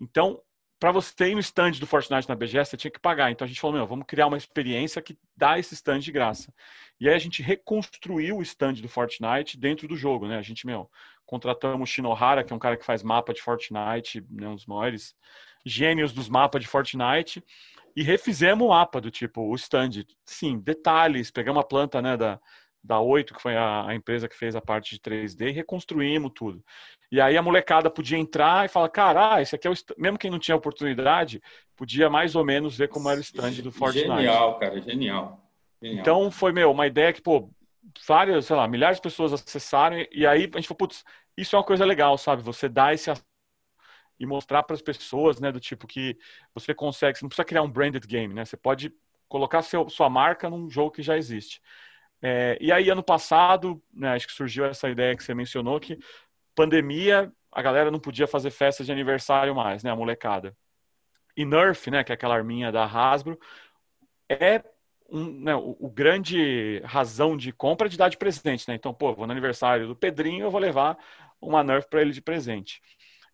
[0.01, 0.43] Então,
[0.79, 3.31] para você ir no stand do Fortnite na BGS, você tinha que pagar.
[3.31, 6.53] Então a gente falou, meu, vamos criar uma experiência que dá esse stand de graça.
[7.01, 10.37] E aí a gente reconstruiu o stand do Fortnite dentro do jogo, né?
[10.37, 10.91] A gente, meu,
[11.25, 14.67] contratamos o Shinohara, que é um cara que faz mapa de Fortnite, né, um dos
[14.67, 15.15] maiores
[15.65, 17.43] gênios dos mapas de Fortnite,
[17.95, 20.05] e refizemos o mapa do tipo, o stand.
[20.25, 22.41] Sim, detalhes, pegamos a planta, né, da,
[22.83, 26.33] da Oito, que foi a, a, empresa que fez a parte de 3D, e reconstruímos
[26.35, 26.65] tudo.
[27.11, 30.19] E aí a molecada podia entrar e falar, cara, ah, esse aqui é o mesmo
[30.19, 31.41] quem não tinha oportunidade,
[31.77, 34.09] podia mais ou menos ver como era o stand do Fortnite.
[34.09, 35.51] Genial, cara, genial.
[35.81, 36.01] genial.
[36.01, 37.51] Então foi, meu, uma ideia que, pô,
[38.07, 41.05] várias, sei lá, milhares de pessoas acessaram, e aí a gente falou, putz,
[41.37, 42.43] isso é uma coisa legal, sabe?
[42.43, 43.11] Você dá esse
[44.23, 46.17] e mostrar para as pessoas, né, do tipo que
[46.55, 48.45] você consegue, você não precisa criar um branded game, né?
[48.45, 48.95] Você pode
[49.29, 51.61] colocar seu, sua marca num jogo que já existe.
[52.23, 55.99] É, e aí, ano passado, né, acho que surgiu essa ideia que você mencionou, que
[56.55, 60.57] pandemia, a galera não podia fazer festa de aniversário mais, né, a molecada.
[61.37, 63.37] e Nerf, né, que é aquela arminha da Hasbro,
[64.29, 64.63] é
[65.11, 68.75] um, né, o, o, grande razão de compra de dar de presente, né?
[68.77, 70.97] Então, pô, vou no aniversário do Pedrinho, eu vou levar
[71.41, 72.81] uma Nerf para ele de presente.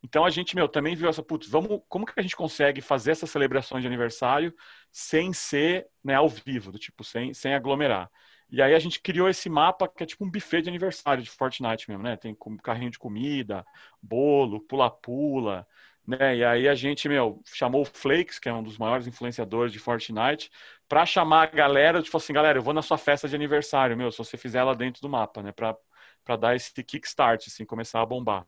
[0.02, 3.12] Então a gente, meu, também viu essa, putz, vamos, como que a gente consegue fazer
[3.12, 4.54] essas celebrações de aniversário
[4.92, 8.10] sem ser, né, ao vivo, do tipo, sem, sem aglomerar.
[8.50, 11.30] E aí a gente criou esse mapa que é tipo um buffet de aniversário de
[11.30, 12.16] Fortnite mesmo, né?
[12.16, 13.64] Tem carrinho de comida,
[14.02, 15.66] bolo, pula-pula,
[16.06, 16.36] né?
[16.36, 19.78] E aí a gente, meu, chamou o Flakes, que é um dos maiores influenciadores de
[19.78, 20.50] Fortnite,
[20.88, 24.10] para chamar a galera, tipo assim, galera, eu vou na sua festa de aniversário, meu,
[24.10, 25.52] se você fizer ela dentro do mapa, né?
[25.52, 28.46] Para dar esse kickstart, assim, começar a bombar.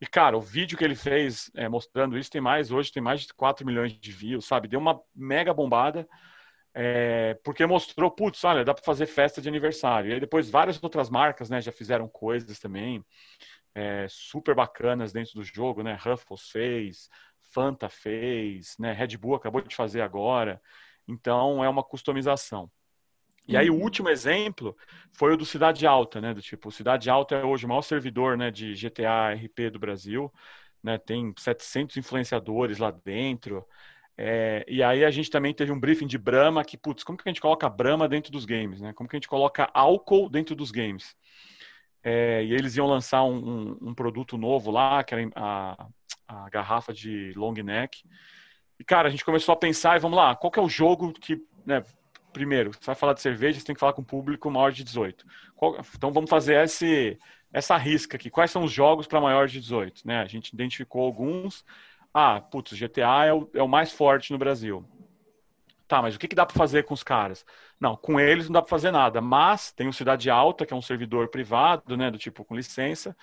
[0.00, 3.22] E, cara, o vídeo que ele fez é, mostrando isso tem mais, hoje tem mais
[3.22, 4.68] de 4 milhões de views, sabe?
[4.68, 6.06] Deu uma mega bombada,
[6.74, 10.10] é, porque mostrou, putz, olha, dá para fazer festa de aniversário.
[10.10, 13.04] E aí depois várias outras marcas, né, já fizeram coisas também
[13.74, 15.94] é, super bacanas dentro do jogo, né?
[16.00, 17.10] Ruffles fez,
[17.52, 18.92] Fanta fez, né?
[18.92, 20.60] Red Bull acabou de fazer agora.
[21.06, 22.70] Então é uma customização.
[23.48, 23.82] E aí o uhum.
[23.82, 24.76] último exemplo
[25.12, 26.34] foi o do Cidade Alta, né?
[26.34, 30.32] Do tipo, Cidade Alta é hoje o maior servidor, né, de GTA RP do Brasil,
[30.82, 30.98] né?
[30.98, 33.66] Tem 700 influenciadores lá dentro.
[34.18, 37.28] É, e aí a gente também teve um briefing de Brahma, que, putz, como que
[37.28, 38.92] a gente coloca Brahma dentro dos games, né?
[38.94, 41.14] Como que a gente coloca álcool dentro dos games?
[42.02, 45.88] É, e eles iam lançar um, um, um, produto novo lá, que era a,
[46.26, 48.04] a, garrafa de long neck.
[48.78, 51.12] E, cara, a gente começou a pensar, e vamos lá, qual que é o jogo
[51.12, 51.84] que, né,
[52.36, 54.84] primeiro, você vai falar de cerveja, você tem que falar com o público maior de
[54.84, 55.24] 18.
[55.54, 57.18] Qual, então vamos fazer esse,
[57.50, 58.28] essa risca aqui.
[58.28, 60.06] Quais são os jogos para maior de 18?
[60.06, 60.20] Né?
[60.20, 61.64] A gente identificou alguns.
[62.12, 64.86] Ah, putz, GTA é o, é o mais forte no Brasil.
[65.88, 67.42] Tá, mas o que, que dá para fazer com os caras?
[67.80, 69.22] Não, com eles não dá para fazer nada.
[69.22, 73.16] Mas tem o Cidade Alta, que é um servidor privado, né, do tipo com licença.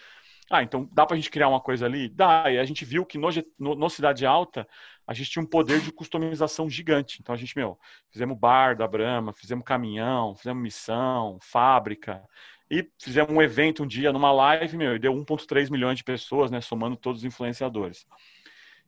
[0.53, 2.09] Ah, então dá para a gente criar uma coisa ali?
[2.09, 2.51] Dá.
[2.51, 4.67] E a gente viu que no, no, no, Cidade Alta
[5.07, 7.17] a gente tinha um poder de customização gigante.
[7.21, 7.79] Então a gente, meu,
[8.11, 12.23] fizemos bar da Brahma, fizemos caminhão, fizemos missão, fábrica.
[12.69, 16.49] E fizemos um evento um dia numa live, meu, e deu 1,3 milhões de pessoas,
[16.49, 18.05] né, somando todos os influenciadores.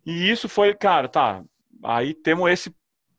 [0.06, 1.44] E isso foi, cara, tá.
[1.84, 2.76] Aí temos esse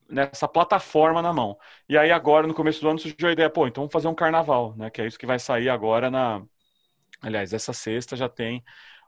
[0.08, 1.58] nessa plataforma na mão.
[1.88, 4.14] E aí agora, no começo do ano, surgiu a ideia, pô, então vamos fazer um
[4.14, 4.90] carnaval, né?
[4.90, 6.42] Que é isso que vai sair agora na...
[7.26, 8.62] Aliás, essa sexta já tem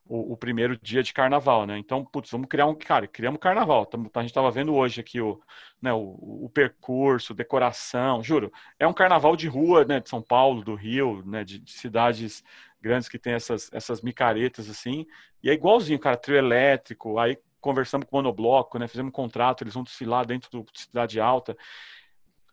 [0.05, 1.79] o, o primeiro dia de carnaval, né?
[1.79, 2.75] Então, putz, vamos criar um...
[2.75, 3.89] Cara, criamos carnaval.
[3.93, 5.41] A gente estava vendo hoje aqui o,
[5.81, 8.53] né, o, o, percurso, decoração, juro.
[8.77, 10.01] É um carnaval de rua, né?
[10.01, 11.45] De São Paulo, do Rio, né?
[11.45, 12.43] De, de cidades
[12.81, 15.07] grandes que tem essas, essas micaretas, assim.
[15.43, 18.89] E é igualzinho, cara, trio elétrico, aí conversamos com o Monobloco, né?
[18.89, 21.57] Fizemos um contrato, eles vão desfilar dentro do Cidade Alta.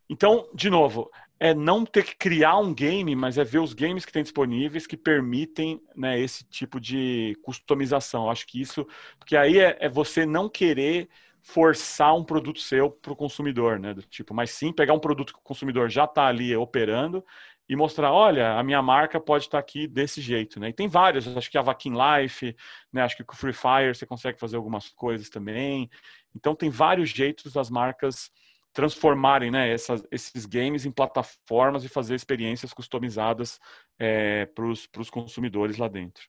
[0.10, 4.06] Então, de novo, é não ter que criar um game, mas é ver os games
[4.06, 8.30] que tem disponíveis que permitem né, esse tipo de customização.
[8.30, 8.88] Acho que isso,
[9.20, 11.10] porque aí é, é você não querer
[11.42, 13.94] forçar um produto seu para o consumidor, né?
[13.94, 17.24] Do tipo, mas sim pegar um produto que o consumidor já está ali operando
[17.68, 20.70] e mostrar, olha, a minha marca pode estar aqui desse jeito, né?
[20.70, 22.56] E tem vários, acho que a Vakin Life,
[22.92, 23.04] né?
[23.04, 25.90] Acho que com o Free Fire você consegue fazer algumas coisas também.
[26.36, 28.32] Então tem vários jeitos das marcas
[28.76, 33.58] transformarem, né, essas, esses games em plataformas e fazer experiências customizadas
[33.98, 36.24] é, para os consumidores lá dentro.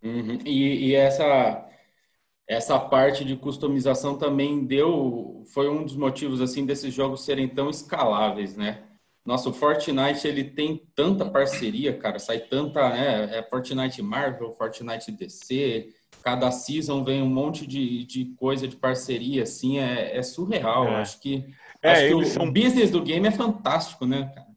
[0.00, 0.38] Uhum.
[0.46, 1.68] E, e essa
[2.46, 7.68] essa parte de customização também deu foi um dos motivos assim desses jogos serem tão
[7.68, 8.84] escaláveis, né?
[9.52, 13.38] Fortnite ele tem tanta parceria, cara, sai tanta, né?
[13.38, 15.92] É Fortnite Marvel, Fortnite DC,
[16.22, 20.88] cada season vem um monte de, de coisa de parceria, assim, é, é surreal.
[20.88, 20.96] É.
[20.96, 21.44] Acho que,
[21.82, 22.52] é, acho que o, são...
[22.52, 24.48] business do game é fantástico, né, cara?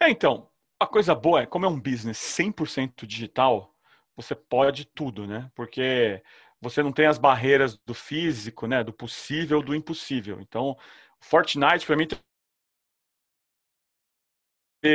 [0.00, 3.74] É, então, a coisa boa é, como é um business 100% digital,
[4.16, 5.50] você pode tudo, né?
[5.54, 6.22] Porque
[6.60, 8.82] você não tem as barreiras do físico, né?
[8.82, 10.40] Do possível, do impossível.
[10.40, 10.76] Então,
[11.20, 12.06] Fortnite, para mim,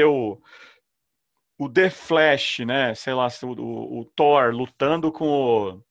[0.05, 0.37] o,
[1.61, 2.95] o The Flash, né?
[2.95, 5.83] Sei lá, o, o, Thor lutando com o,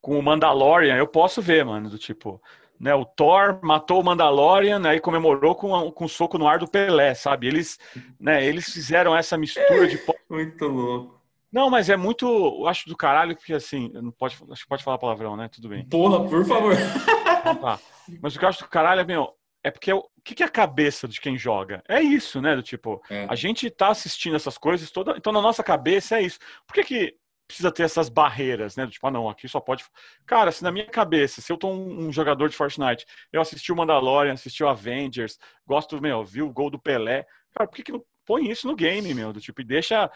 [0.00, 2.42] com o Mandalorian, eu posso ver, mano, do tipo,
[2.78, 2.92] né?
[2.92, 6.66] O Thor matou o Mandalorian, aí né, comemorou com, com um soco no ar do
[6.66, 7.46] Pelé, sabe?
[7.46, 7.78] Eles,
[8.18, 11.20] né, eles fizeram essa mistura de muito louco.
[11.52, 14.82] Não, mas é muito, eu acho do caralho porque assim, não pode, acho que pode
[14.82, 15.48] falar palavrão, né?
[15.48, 15.86] Tudo bem.
[15.86, 16.74] Porra, por favor.
[16.74, 17.78] Então tá.
[18.20, 20.46] Mas o que eu acho do caralho é, meu, é porque o que, que é
[20.46, 21.82] a cabeça de quem joga?
[21.88, 22.56] É isso, né?
[22.56, 23.26] Do tipo, é.
[23.28, 26.38] a gente tá assistindo essas coisas toda, então na nossa cabeça é isso.
[26.66, 28.86] Por que, que precisa ter essas barreiras, né?
[28.86, 29.84] Do tipo, ah, não, aqui só pode.
[30.24, 33.72] Cara, se na minha cabeça, se eu tô um, um jogador de Fortnite, eu assisti
[33.72, 37.82] o Mandalorian, assisti o Avengers, gosto, meu, vi o gol do Pelé, cara, por que,
[37.82, 39.32] que não põe isso no game, meu?
[39.32, 40.10] Do tipo, e deixa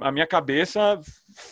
[0.00, 0.98] a minha cabeça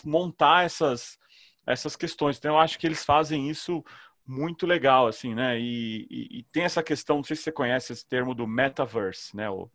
[0.03, 1.19] montar essas,
[1.67, 2.37] essas questões.
[2.37, 3.83] Então eu acho que eles fazem isso
[4.27, 5.57] muito legal, assim, né?
[5.57, 9.35] E, e, e, tem essa questão, não sei se você conhece esse termo do metaverse,
[9.35, 9.49] né?
[9.49, 9.69] O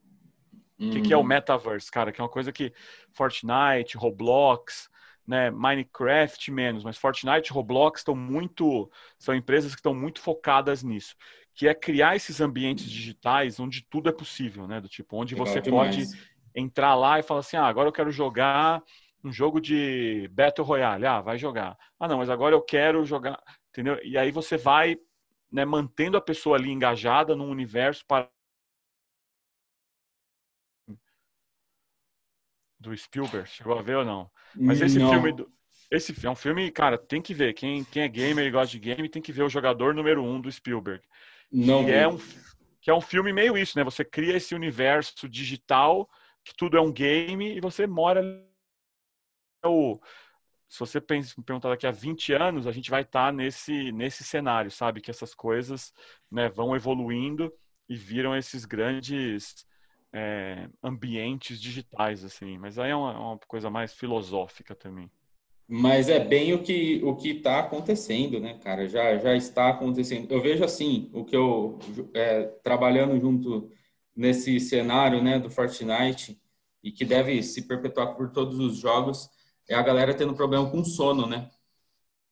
[0.79, 0.91] hum.
[0.91, 1.25] que, que, é o hum.
[1.25, 2.13] metaverse, cara?
[2.13, 2.73] Que é uma coisa que
[3.13, 4.91] Fortnite, Roblox,
[5.27, 5.51] né?
[5.51, 11.17] Minecraft menos, mas Fortnite, Roblox estão muito, são empresas que estão muito focadas nisso,
[11.55, 14.81] que é criar esses ambientes digitais onde tudo é possível, né?
[14.81, 16.05] Do tipo, onde legal você pode
[16.55, 18.83] entrar lá e falar assim, ah, agora eu quero jogar
[19.25, 21.79] um jogo de Battle Royale, ah, vai jogar.
[21.99, 23.41] Ah, não, mas agora eu quero jogar
[23.73, 23.99] entendeu?
[24.05, 24.99] E aí você vai
[25.51, 28.31] né, mantendo a pessoa ali engajada num universo para
[32.79, 34.31] do Spielberg, chegou a ver ou não?
[34.57, 35.09] Mas esse não.
[35.09, 35.53] filme do...
[35.89, 37.55] esse é um filme, cara, tem que ver.
[37.55, 40.41] Quem, quem é gamer e gosta de game tem que ver o jogador número um
[40.41, 41.03] do Spielberg.
[41.51, 41.85] Não.
[41.85, 42.19] Que é um
[42.81, 43.85] que é um filme meio isso, né?
[43.85, 46.11] Você cria esse universo digital
[46.45, 48.21] que tudo é um game e você mora
[49.65, 50.01] o
[50.73, 53.93] se você pensa, me perguntar daqui a 20 anos, a gente vai estar tá nesse,
[53.93, 55.03] nesse cenário, sabe?
[55.03, 55.93] Que essas coisas
[56.31, 57.53] né, vão evoluindo
[57.87, 59.67] e viram esses grandes
[60.11, 62.57] é, ambientes digitais, assim.
[62.57, 65.11] Mas aí é uma, uma, coisa mais filosófica também.
[65.69, 68.89] Mas é bem o que o que está acontecendo, né, cara?
[68.89, 70.33] Já já está acontecendo.
[70.33, 71.79] Eu vejo assim, o que eu
[72.15, 73.71] é, trabalhando junto
[74.17, 76.41] nesse cenário, né, do Fortnite
[76.83, 79.29] e que deve se perpetuar por todos os jogos
[79.69, 81.51] é a galera tendo problema com sono, né?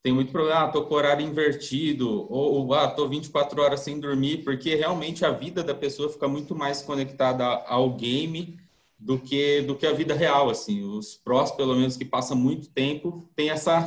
[0.03, 4.01] Tem muito problema, ah, tô com horário invertido, ou, ou ah, tô 24 horas sem
[4.01, 8.59] dormir, porque realmente a vida da pessoa fica muito mais conectada ao game
[8.99, 10.83] do que do que a vida real, assim.
[10.83, 13.85] Os prós, pelo menos, que passam muito tempo, tem essa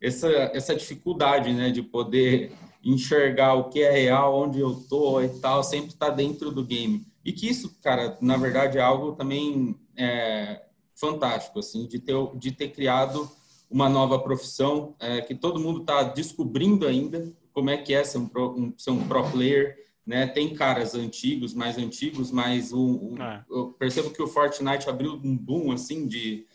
[0.00, 2.52] essa essa dificuldade, né, de poder
[2.84, 7.06] enxergar o que é real, onde eu tô e tal, sempre tá dentro do game.
[7.24, 10.62] E que isso, cara, na verdade é algo também é,
[11.00, 13.28] fantástico, assim, de ter, de ter criado
[13.70, 18.18] uma nova profissão é, que todo mundo está descobrindo ainda como é que é ser
[18.18, 20.26] um pro, um, ser um pro player, né?
[20.26, 23.44] Tem caras antigos, mais antigos, mas o, o é.
[23.50, 26.46] eu percebo que o Fortnite abriu um boom, assim, de,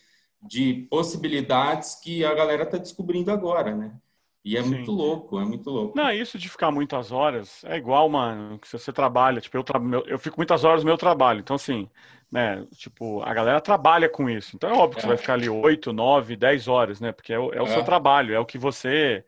[0.41, 3.95] de possibilidades que a galera está descobrindo agora, né?
[4.43, 4.69] E é Sim.
[4.69, 5.97] muito louco, é muito louco.
[5.97, 9.63] Não, isso de ficar muitas horas é igual, mano, que se você trabalha, tipo, eu,
[9.63, 9.81] tra...
[10.05, 11.89] eu fico muitas horas no meu trabalho, então assim,
[12.31, 15.19] né, tipo, a galera trabalha com isso, então é óbvio que você vai é.
[15.19, 17.69] ficar ali 8, 9, 10 horas, né, porque é o, é o é.
[17.69, 19.23] seu trabalho, é o que você...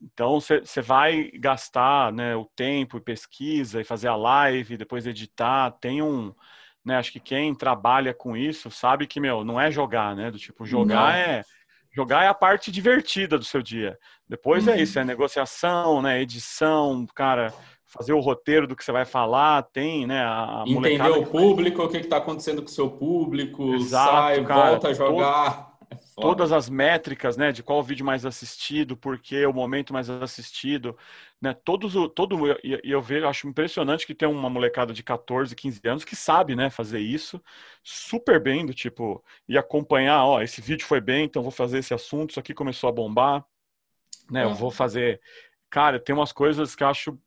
[0.00, 5.70] Então você vai gastar né, o tempo e pesquisa e fazer a live, depois editar,
[5.70, 6.34] tem um...
[6.84, 10.30] Né, acho que quem trabalha com isso sabe que, meu, não é jogar, né?
[10.30, 11.08] Do tipo, jogar não.
[11.08, 11.42] é
[11.96, 13.98] Jogar é a parte divertida do seu dia.
[14.28, 14.74] Depois uhum.
[14.74, 16.20] é isso, é negociação, né?
[16.20, 17.54] Edição, cara,
[17.86, 20.20] fazer o roteiro do que você vai falar, tem, né?
[20.22, 24.70] A, Entender o público, o que está acontecendo com o seu público, Exato, sai, cara,
[24.70, 25.76] volta a jogar.
[25.88, 30.08] É todas as métricas, né, de qual vídeo mais assistido, por que o momento mais
[30.08, 30.96] assistido,
[31.40, 35.54] né, todos o, todo, e eu vejo, acho impressionante que tem uma molecada de 14,
[35.54, 37.40] 15 anos que sabe, né, fazer isso
[37.84, 41.92] super bem, do tipo, e acompanhar, ó, esse vídeo foi bem, então vou fazer esse
[41.92, 43.44] assunto, isso aqui começou a bombar,
[44.30, 45.20] né, eu vou fazer,
[45.68, 47.18] cara, tem umas coisas que eu acho,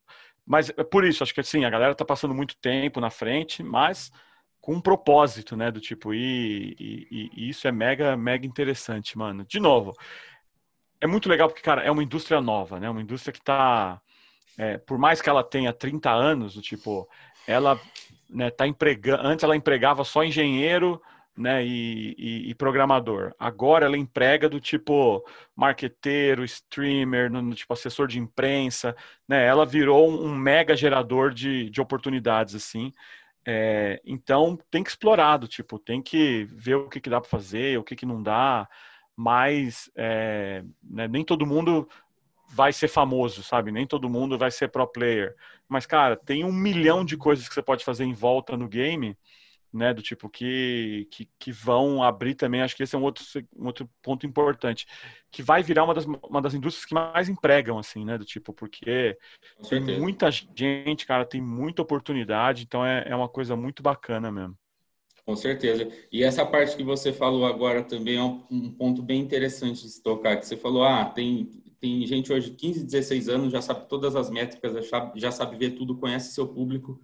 [0.49, 3.61] mas é por isso, acho que assim, a galera tá passando muito tempo na frente,
[3.61, 4.11] mas
[4.59, 5.69] com um propósito, né?
[5.69, 9.45] Do tipo, e, e, e, isso é mega, mega interessante, mano.
[9.45, 9.95] De novo,
[10.99, 12.89] é muito legal porque, cara, é uma indústria nova, né?
[12.89, 14.01] Uma indústria que tá.
[14.57, 17.07] É, por mais que ela tenha 30 anos, do tipo,
[17.47, 17.79] ela
[18.27, 19.27] né, tá empregando.
[19.27, 20.99] Antes ela empregava só engenheiro.
[21.37, 23.33] Né, e, e, e, programador.
[23.39, 25.23] Agora ela emprega do tipo
[25.55, 28.93] marqueteiro, streamer, no, no, tipo assessor de imprensa,
[29.25, 29.45] né?
[29.45, 32.91] Ela virou um, um mega gerador de, de oportunidades assim.
[33.47, 37.29] É, então tem que explorar, do tipo, tem que ver o que, que dá para
[37.29, 38.67] fazer, o que, que não dá,
[39.15, 41.87] mas é, né, nem todo mundo
[42.49, 43.71] vai ser famoso, sabe?
[43.71, 45.35] Nem todo mundo vai ser pro player.
[45.67, 49.17] Mas, cara, tem um milhão de coisas que você pode fazer em volta no game
[49.71, 53.23] né, do tipo que, que, que, vão abrir também, acho que esse é um outro,
[53.55, 54.87] um outro ponto importante,
[55.31, 58.51] que vai virar uma das, uma das indústrias que mais empregam, assim, né, do tipo,
[58.51, 59.17] porque
[59.69, 64.57] tem muita gente, cara, tem muita oportunidade, então é, é uma coisa muito bacana mesmo.
[65.25, 65.87] Com certeza.
[66.11, 69.89] E essa parte que você falou agora também é um, um ponto bem interessante de
[69.89, 73.61] se tocar, que você falou, ah, tem, tem gente hoje de 15, 16 anos, já
[73.61, 76.99] sabe todas as métricas, já sabe, já sabe ver tudo, conhece seu público,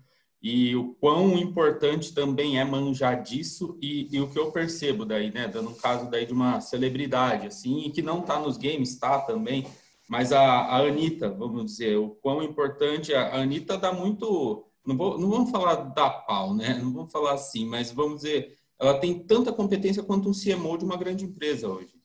[0.46, 5.34] e o quão importante também é manjar disso e, e, o que eu percebo daí,
[5.34, 9.20] né, dando um caso daí de uma celebridade, assim, que não está nos games, está
[9.22, 9.66] também,
[10.08, 14.96] mas a, a Anitta, vamos dizer, o quão importante, a, a Anitta dá muito, não,
[14.96, 19.00] vou, não vamos falar da pau, né, não vamos falar assim, mas vamos dizer, ela
[19.00, 21.96] tem tanta competência quanto um CMO de uma grande empresa hoje.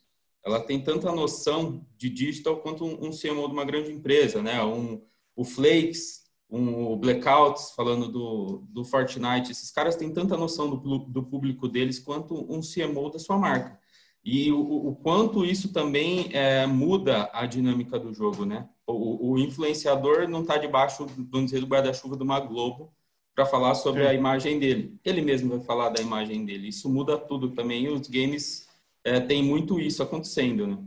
[0.43, 4.65] ela tem tanta noção de digital quanto um, um CMO de uma grande empresa, né?
[4.65, 5.03] Um,
[5.37, 6.20] o Flakes,
[6.51, 11.69] um, o Blackouts, falando do, do Fortnite, esses caras têm tanta noção do, do público
[11.69, 13.79] deles quanto um CMO da sua marca.
[14.25, 18.69] E o, o quanto isso também é, muda a dinâmica do jogo, né?
[18.87, 22.93] O, o influenciador não está debaixo, vamos dizer, do guarda-chuva de uma Globo
[23.35, 24.09] para falar sobre Sim.
[24.09, 24.99] a imagem dele.
[25.05, 26.69] Ele mesmo vai falar da imagem dele.
[26.69, 27.85] Isso muda tudo também.
[27.85, 28.69] E os games
[29.05, 30.79] é, tem muito isso acontecendo, né?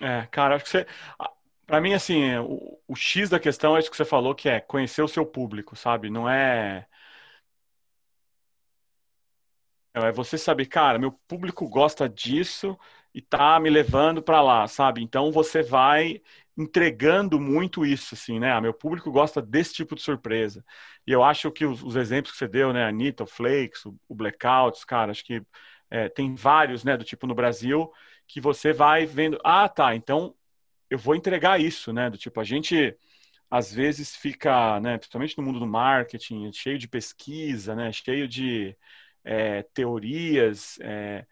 [0.00, 0.86] É, cara, acho que você.
[1.68, 4.58] Para mim, assim, o, o, X da questão é isso que você falou, que é
[4.60, 6.08] conhecer o seu público, sabe?
[6.10, 6.88] Não é.
[9.94, 12.78] É você saber, cara, meu público gosta disso
[13.12, 15.02] e tá me levando para lá, sabe?
[15.02, 16.22] Então você vai
[16.56, 18.52] entregando muito isso, assim, né?
[18.52, 20.64] Ah, meu público gosta desse tipo de surpresa.
[21.06, 22.86] E eu acho que os, os exemplos que você deu, né?
[22.86, 25.42] Anitta, o Flakes, o, o Blackouts, cara, acho que
[25.90, 27.92] é, tem vários, né, do tipo no Brasil,
[28.26, 30.34] que você vai vendo, ah, tá, então
[30.90, 32.96] eu vou entregar isso, né, do tipo, a gente
[33.50, 38.76] às vezes fica, né, principalmente no mundo do marketing, cheio de pesquisa, né, cheio de
[39.24, 41.26] é, teorias, é,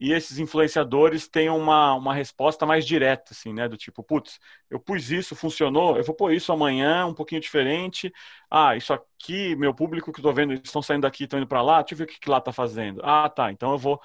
[0.00, 3.68] e esses influenciadores têm uma, uma resposta mais direta, assim, né?
[3.68, 4.40] Do tipo, putz,
[4.70, 8.10] eu pus isso, funcionou, eu vou pôr isso amanhã, um pouquinho diferente.
[8.50, 11.46] Ah, isso aqui, meu público que eu tô vendo, eles estão saindo daqui, estão indo
[11.46, 13.02] para lá, deixa eu ver o que, que lá tá fazendo.
[13.04, 14.00] Ah, tá, então eu vou.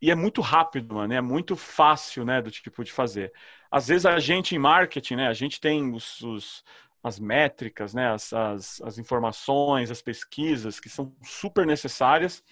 [0.00, 3.32] E é muito rápido, mano, é muito fácil, né, do tipo de fazer.
[3.72, 6.62] Às vezes a gente em marketing, né, a gente tem os, os
[7.02, 12.44] as métricas, né, as, as, as informações, as pesquisas que são super necessárias,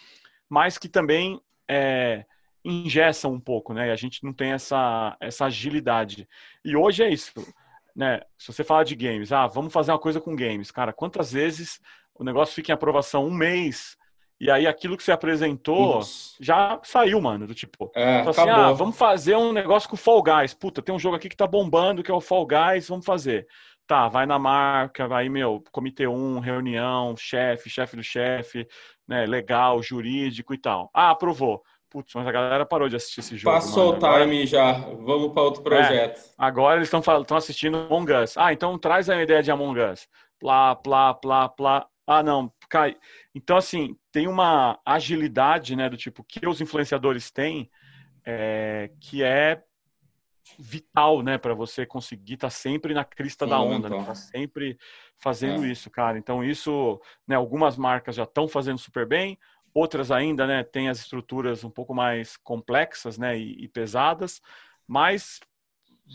[0.48, 2.24] mas que também é,
[2.64, 3.92] ingessam um pouco, né?
[3.92, 6.28] A gente não tem essa, essa agilidade.
[6.64, 7.32] E hoje é isso,
[7.94, 8.20] né?
[8.36, 10.72] Se você falar de games, ah, vamos fazer uma coisa com games.
[10.72, 11.80] Cara, quantas vezes
[12.12, 13.96] o negócio fica em aprovação um mês
[14.40, 16.00] e aí aquilo que você apresentou
[16.40, 20.22] já saiu, mano, do tipo, é, assim, ah, vamos fazer um negócio com o Fall
[20.22, 20.54] Guys.
[20.54, 23.46] Puta, tem um jogo aqui que tá bombando, que é o Fall Guys, vamos fazer.
[23.86, 28.66] Tá, vai na marca, vai, meu, comitê 1, reunião, chefe, chefe do chefe,
[29.06, 30.88] né, legal, jurídico e tal.
[30.94, 31.62] Ah, aprovou.
[31.90, 33.54] Putz, mas a galera parou de assistir esse jogo.
[33.54, 34.16] Passou mano.
[34.16, 36.20] o time já, vamos para outro projeto.
[36.20, 38.38] É, agora eles estão assistindo Among Us.
[38.38, 40.06] Ah, então traz a ideia de Among Us.
[40.38, 41.86] Plá, plá, plá, plá.
[42.06, 42.96] Ah, não, cai.
[43.34, 47.68] Então, assim, tem uma agilidade, né, do tipo, que os influenciadores têm,
[48.24, 49.62] é, que é
[50.58, 54.04] vital, né, para você conseguir estar tá sempre na crista Sim, da onda, né?
[54.04, 54.78] tá sempre
[55.18, 55.68] fazendo é.
[55.68, 56.16] isso, cara.
[56.16, 59.38] Então isso, né, algumas marcas já estão fazendo super bem,
[59.74, 64.40] outras ainda, né, têm as estruturas um pouco mais complexas, né, e, e pesadas,
[64.86, 65.40] mas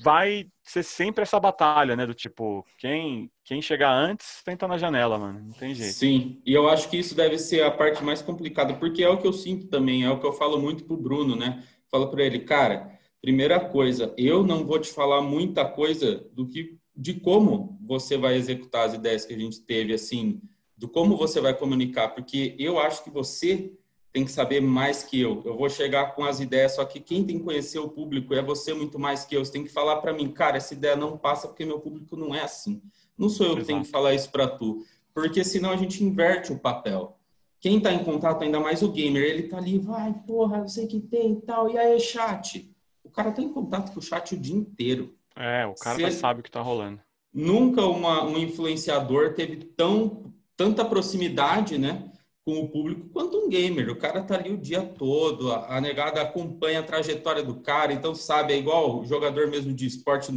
[0.04, 5.20] vai ser sempre essa batalha, né, do tipo, quem quem chegar antes tenta na janela,
[5.20, 5.94] mano, não tem jeito.
[5.94, 9.18] Sim, e eu acho que isso deve ser a parte mais complicada, porque é o
[9.18, 11.64] que eu sinto também, é o que eu falo muito pro Bruno, né?
[11.90, 16.78] Falo para ele, cara, Primeira coisa, eu não vou te falar muita coisa do que
[16.96, 20.40] de como você vai executar as ideias que a gente teve, assim,
[20.78, 23.74] do como você vai comunicar, porque eu acho que você
[24.16, 25.42] tem que saber mais que eu.
[25.46, 28.42] Eu vou chegar com as ideias, só que quem tem que conhecer o público é
[28.42, 29.44] você muito mais que eu.
[29.44, 32.34] Você tem que falar para mim, cara, essa ideia não passa porque meu público não
[32.34, 32.82] é assim.
[33.18, 33.62] Não sou eu Exato.
[33.62, 37.18] que tenho que falar isso para tu, porque senão a gente inverte o papel.
[37.60, 40.88] Quem está em contato, ainda mais o gamer, ele tá ali, vai, porra, eu sei
[40.88, 42.74] que tem e tal, e aí, chat
[43.16, 45.16] cara tá em contato com o chat o dia inteiro.
[45.36, 47.00] É, o cara já sabe o que tá rolando.
[47.34, 52.12] Nunca uma, um influenciador teve tão, tanta proximidade, né?
[52.46, 53.90] Com o público quanto um gamer.
[53.90, 58.14] O cara tá ali o dia todo, a, negada acompanha a trajetória do cara, então
[58.14, 60.32] sabe, é igual o jogador mesmo de esporte.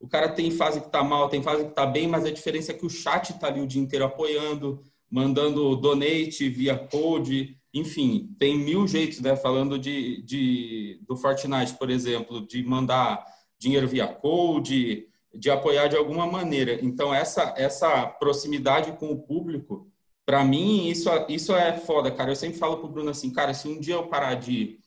[0.00, 2.72] O cara tem fase que tá mal, tem fase que tá bem, mas a diferença
[2.72, 8.34] é que o chat tá ali o dia inteiro apoiando, mandando donate via code, enfim,
[8.38, 9.36] tem mil jeitos, né?
[9.36, 13.24] Falando de, de, do Fortnite, por exemplo, de mandar
[13.58, 16.78] dinheiro via code, de apoiar de alguma maneira.
[16.82, 19.88] Então, essa, essa proximidade com o público,
[20.30, 22.30] para mim, isso, isso é foda, cara.
[22.30, 24.78] Eu sempre falo pro Bruno assim, cara, se um dia eu parar de.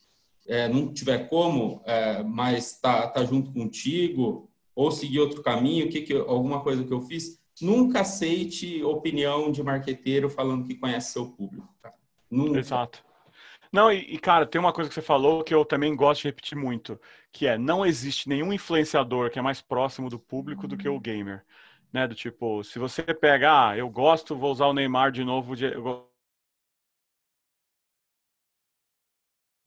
[0.47, 6.01] É, não tiver como, é, mas tá, tá junto contigo, ou seguir outro caminho, que,
[6.01, 11.25] que alguma coisa que eu fiz, nunca aceite opinião de marqueteiro falando que conhece seu
[11.27, 11.95] público, cara.
[12.31, 12.59] Nunca.
[12.59, 13.03] Exato.
[13.69, 16.29] Não, e, e, cara, tem uma coisa que você falou que eu também gosto de
[16.29, 16.97] repetir muito,
[17.33, 20.99] que é não existe nenhum influenciador que é mais próximo do público do que o
[21.01, 21.43] gamer.
[21.93, 22.07] Né?
[22.07, 25.71] Do tipo, se você pega, ah, eu gosto, vou usar o Neymar de novo, de,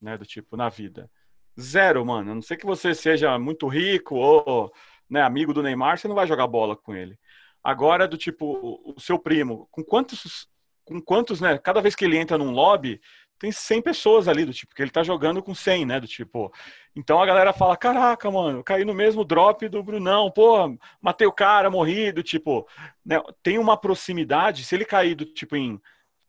[0.00, 0.18] né?
[0.18, 1.10] Do tipo, na vida.
[1.58, 2.32] Zero, mano.
[2.32, 4.72] A não ser que você seja muito rico ou
[5.08, 7.18] né, amigo do Neymar, você não vai jogar bola com ele.
[7.62, 10.48] Agora, do tipo, o seu primo, com quantos
[10.86, 11.58] com quantos, né?
[11.58, 13.00] Cada vez que ele entra num lobby,
[13.38, 16.52] tem 100 pessoas ali, do tipo, que ele tá jogando com 100, né, do tipo.
[16.94, 21.32] Então a galera fala, caraca, mano, caí no mesmo drop do Brunão, pô, matei o
[21.32, 22.66] cara, morri, do tipo,
[23.04, 25.80] né, tem uma proximidade, se ele cair do tipo em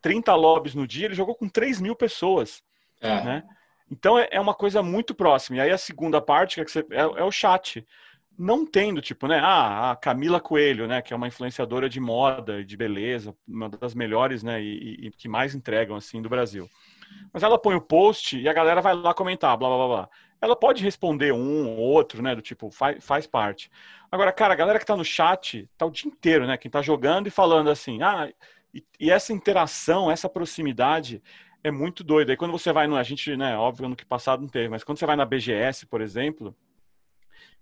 [0.01, 2.61] 30 lobbies no dia, ele jogou com 3 mil pessoas,
[3.01, 3.23] é.
[3.23, 3.43] né?
[3.89, 5.57] Então é, é uma coisa muito próxima.
[5.57, 7.85] E aí a segunda parte que é, você, é, é o chat
[8.37, 12.61] não tendo, tipo, né, ah, a Camila Coelho, né, que é uma influenciadora de moda
[12.61, 16.69] e de beleza, uma das melhores, né, e, e, que mais entregam, assim, do Brasil.
[17.31, 20.09] Mas ela põe o post e a galera vai lá comentar, blá, blá, blá.
[20.41, 23.71] Ela pode responder um ou outro, né, do tipo, faz, faz parte.
[24.11, 26.81] Agora, cara, a galera que tá no chat, tá o dia inteiro, né, quem tá
[26.81, 28.31] jogando e falando assim, ah,
[28.73, 31.21] e, e essa interação, essa proximidade
[31.63, 32.33] é muito doida.
[32.33, 34.83] E quando você vai no, a gente, né, óbvio, no que passado não teve, mas
[34.83, 36.55] quando você vai na BGS, por exemplo,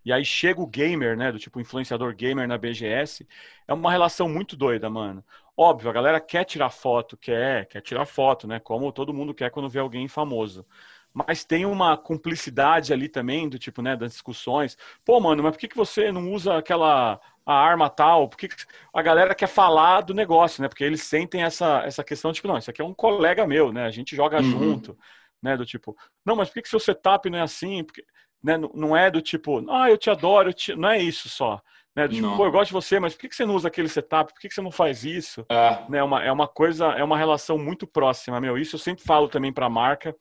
[0.05, 3.27] e aí chega o gamer, né, do tipo influenciador gamer na BGS,
[3.67, 5.23] é uma relação muito doida, mano.
[5.57, 9.49] Óbvio, a galera quer tirar foto, quer, quer tirar foto, né, como todo mundo quer
[9.49, 10.65] quando vê alguém famoso.
[11.13, 14.77] Mas tem uma cumplicidade ali também, do tipo, né, das discussões.
[15.05, 18.27] Pô, mano, mas por que, que você não usa aquela a arma tal?
[18.27, 18.55] Por que, que
[18.93, 20.67] a galera quer falar do negócio, né?
[20.67, 23.85] Porque eles sentem essa, essa questão, tipo, não, isso aqui é um colega meu, né?
[23.85, 24.43] A gente joga uhum.
[24.43, 24.97] junto,
[25.41, 25.55] né?
[25.55, 25.95] Do tipo,
[26.25, 27.83] não, mas por que, que seu setup não é assim?
[27.83, 28.03] Porque
[28.45, 28.57] né?
[28.75, 30.75] Não é do tipo, ah, eu te adoro, eu te...
[30.75, 31.59] não é isso só.
[31.95, 32.07] Né?
[32.07, 34.33] Tipo, pô, eu gosto de você, mas por que você não usa aquele setup?
[34.33, 35.45] Por que você não faz isso?
[35.49, 35.89] É.
[35.89, 36.03] Né?
[36.03, 38.57] Uma, é uma coisa, é uma relação muito próxima, meu.
[38.57, 40.15] Isso eu sempre falo também para a marca.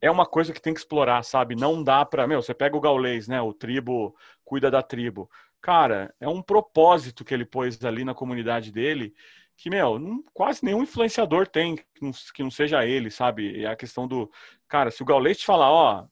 [0.00, 1.54] É uma coisa que tem que explorar, sabe?
[1.54, 3.40] Não dá para, meu, você pega o gaulês, né?
[3.40, 4.14] O tribo
[4.44, 5.30] cuida da tribo.
[5.62, 9.14] Cara, é um propósito que ele pôs ali na comunidade dele
[9.56, 13.62] que, meu, não, quase nenhum influenciador tem que não, que não seja ele, sabe?
[13.62, 14.30] É a questão do,
[14.68, 16.06] cara, se o gaulês te falar, ó,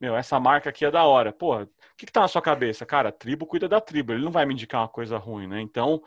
[0.00, 1.32] meu, essa marca aqui é da hora.
[1.32, 2.86] Pô, o que, que tá na sua cabeça?
[2.86, 5.60] Cara, tribo cuida da tribo, ele não vai me indicar uma coisa ruim, né?
[5.60, 6.02] Então,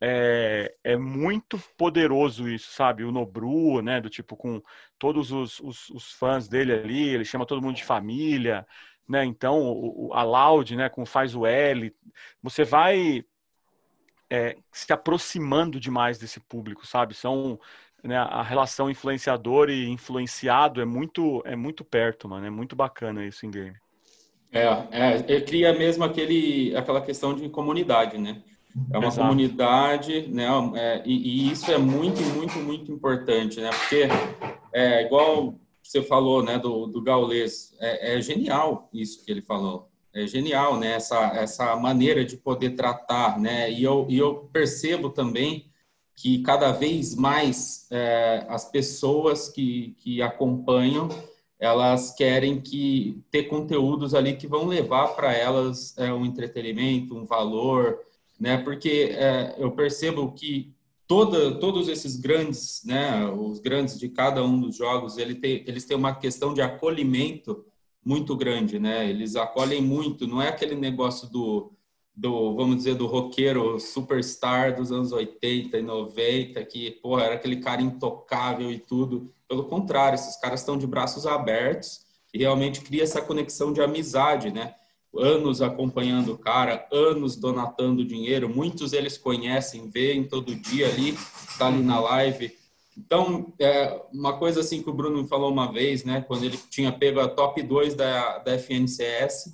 [0.00, 3.04] é, é muito poderoso isso, sabe?
[3.04, 4.00] O Nobru, né?
[4.00, 4.60] Do tipo, com
[4.98, 8.66] todos os, os, os fãs dele ali, ele chama todo mundo de família,
[9.08, 9.24] né?
[9.24, 10.88] Então, o, a Loud, né?
[10.88, 11.94] Com Faz o L,
[12.42, 13.24] você vai
[14.28, 17.14] é, se aproximando demais desse público, sabe?
[17.14, 17.60] São
[18.02, 22.46] né, a relação influenciador e influenciado é muito é muito perto, mano.
[22.46, 23.76] É muito bacana isso em game.
[24.52, 28.42] É, é, cria mesmo aquele, aquela questão de comunidade, né?
[28.92, 29.28] É uma Exato.
[29.28, 30.46] comunidade, né?
[30.74, 33.70] É, e, e, isso é muito, muito, muito importante, né?
[33.70, 34.08] Porque
[34.72, 36.58] é igual você falou, né?
[36.58, 39.88] Do, do Gaules, é, é genial isso que ele falou.
[40.14, 40.92] É genial, né?
[40.92, 43.70] Essa, essa maneira de poder tratar, né?
[43.70, 45.71] E eu, e eu percebo também
[46.22, 51.08] que cada vez mais é, as pessoas que, que acompanham
[51.58, 57.24] elas querem que ter conteúdos ali que vão levar para elas é, um entretenimento, um
[57.24, 58.00] valor,
[58.38, 58.58] né?
[58.58, 60.72] Porque é, eu percebo que
[61.06, 63.26] toda, todos esses grandes, né?
[63.26, 67.64] Os grandes de cada um dos jogos, ele tem, eles têm uma questão de acolhimento
[68.04, 69.08] muito grande, né?
[69.08, 71.72] Eles acolhem muito, não é aquele negócio do
[72.14, 77.56] do, vamos dizer, do roqueiro superstar dos anos 80 e 90, que, porra, era aquele
[77.56, 79.32] cara intocável e tudo.
[79.48, 84.50] Pelo contrário, esses caras estão de braços abertos e realmente cria essa conexão de amizade,
[84.50, 84.74] né?
[85.14, 91.16] Anos acompanhando o cara, anos donatando dinheiro, muitos eles conhecem, veem todo dia ali,
[91.58, 92.56] tá ali na live.
[92.96, 96.92] Então, é uma coisa assim que o Bruno falou uma vez, né, quando ele tinha
[96.92, 99.52] pego a top 2 da, da FNCS,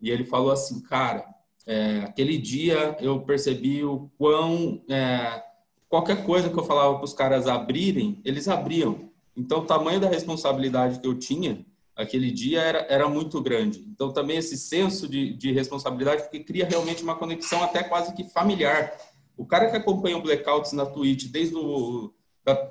[0.00, 1.35] e ele falou assim, cara,
[1.66, 5.42] é, aquele dia eu percebi o quão é,
[5.88, 9.10] qualquer coisa que eu falava para os caras abrirem, eles abriam.
[9.36, 11.64] Então, o tamanho da responsabilidade que eu tinha
[11.94, 13.84] aquele dia era, era muito grande.
[13.88, 18.24] Então, também esse senso de, de responsabilidade, porque cria realmente uma conexão até quase que
[18.24, 18.92] familiar.
[19.36, 22.12] O cara que acompanha o Blackouts na Twitch desde o,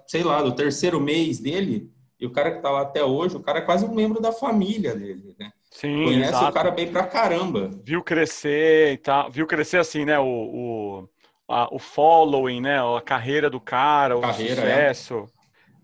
[0.08, 3.42] sei lá, do terceiro mês dele, e o cara que está lá até hoje, o
[3.42, 5.52] cara é quase um membro da família dele, né?
[5.76, 6.46] Sim, Conhece exato.
[6.46, 7.70] o cara bem pra caramba.
[7.84, 9.30] Viu crescer e tal.
[9.30, 10.18] Viu crescer assim, né?
[10.18, 11.10] O, o,
[11.50, 12.78] a, o following, né?
[12.80, 14.94] A carreira do cara, carreira, o é.
[14.94, 15.30] sucesso.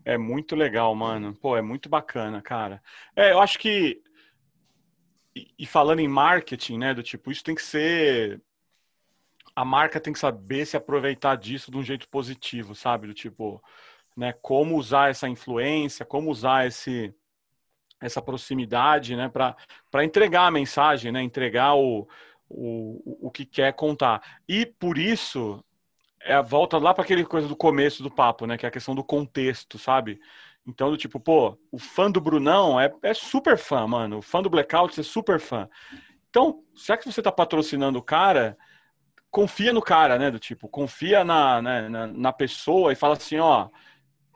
[0.06, 0.14] É.
[0.14, 0.18] é.
[0.18, 1.36] muito legal, mano.
[1.36, 2.82] Pô, é muito bacana, cara.
[3.14, 4.02] É, eu acho que.
[5.36, 6.94] E, e falando em marketing, né?
[6.94, 8.42] Do tipo, isso tem que ser.
[9.54, 13.08] A marca tem que saber se aproveitar disso de um jeito positivo, sabe?
[13.08, 13.62] Do tipo,
[14.16, 14.34] né?
[14.42, 17.14] Como usar essa influência, como usar esse
[18.02, 22.08] essa proximidade, né, para entregar a mensagem, né, entregar o,
[22.50, 24.22] o, o que quer contar.
[24.48, 25.64] E por isso,
[26.22, 28.96] é, volta lá para aquele coisa do começo do papo, né, que é a questão
[28.96, 30.20] do contexto, sabe?
[30.66, 34.20] Então, do tipo, pô, o fã do Brunão é, é super fã, mano.
[34.20, 35.68] O fã do Blackout é super fã.
[36.30, 38.56] Então, já que você está patrocinando o cara,
[39.32, 40.30] confia no cara, né?
[40.30, 43.70] Do tipo, confia na, na, na, na pessoa e fala assim, ó,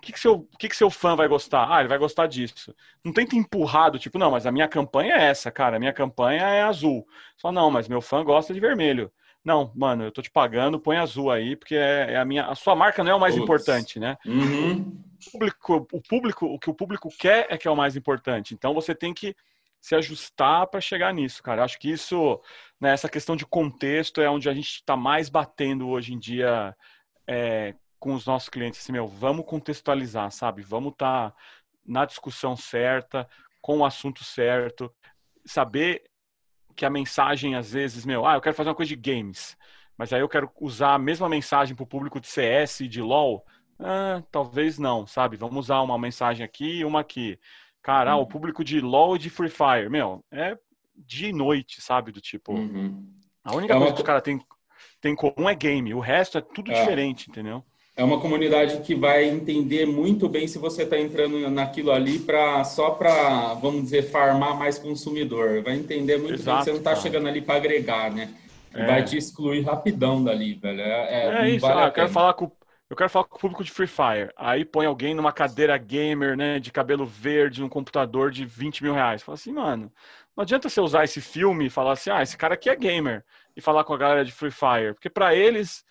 [0.06, 1.68] que, que, seu, que, que seu fã vai gostar?
[1.68, 2.76] Ah, ele vai gostar disso.
[3.03, 5.78] Não tenta empurrar do tipo, não, mas a minha campanha é essa, cara.
[5.78, 7.08] A minha campanha é azul.
[7.36, 9.12] Só não, mas meu fã gosta de vermelho.
[9.43, 12.45] Não, mano, eu tô te pagando, põe azul aí, porque é, é a minha.
[12.45, 13.43] A sua marca não é o mais Ups.
[13.43, 14.16] importante, né?
[14.26, 15.03] Uhum.
[15.28, 18.53] O, público, o público, o que o público quer é que é o mais importante.
[18.53, 19.36] Então você tem que
[19.82, 21.64] se ajustar para chegar nisso, cara.
[21.64, 22.39] Acho que isso,
[22.80, 26.76] né, essa questão de contexto é onde a gente está mais batendo hoje em dia
[27.28, 27.76] é,
[28.06, 30.62] com os nossos clientes, assim, meu, vamos contextualizar, sabe?
[30.62, 31.38] Vamos estar tá
[31.84, 33.28] na discussão certa,
[33.60, 34.93] com o assunto certo,
[35.43, 36.03] saber
[36.76, 39.58] que a mensagem, às vezes, meu, ah, eu quero fazer uma coisa de games,
[39.97, 43.01] mas aí eu quero usar a mesma mensagem para o público de CS e de
[43.01, 43.43] LoL.
[43.80, 45.36] Ah, talvez não, sabe?
[45.36, 47.39] Vamos usar uma mensagem aqui e uma aqui.
[47.82, 48.28] Cara, ah, o uhum.
[48.28, 50.56] público de LoL e de Free Fire, meu, é
[50.95, 52.12] de noite, sabe?
[52.12, 52.53] Do tipo.
[52.53, 53.03] Uhum.
[53.43, 53.95] A única é coisa uma...
[53.95, 54.39] que os caras têm
[55.01, 56.80] tem em comum é game, o resto é tudo é.
[56.80, 57.66] diferente, entendeu?
[57.98, 62.64] É uma comunidade que vai entender muito bem se você está entrando naquilo ali para
[62.66, 65.64] só para, vamos dizer, farmar mais consumidor.
[65.64, 68.34] Vai entender muito Exato, bem que você não está chegando ali para agregar, né?
[68.74, 68.86] É.
[68.86, 70.82] Vai te excluir rapidão dali, velho.
[70.82, 71.66] É, é, é isso.
[71.66, 72.52] Vale ah, eu quero falar com
[72.88, 74.32] eu quero falar com o público de Free Fire.
[74.38, 78.93] Aí põe alguém numa cadeira gamer, né, de cabelo verde, num computador de 20 mil
[78.93, 79.24] reais.
[79.24, 79.91] Fala assim, mano,
[80.38, 83.26] não adianta você usar esse filme e falar assim, ah, esse cara aqui é gamer,
[83.56, 84.93] e falar com a galera de Free Fire.
[84.93, 85.84] Porque para eles,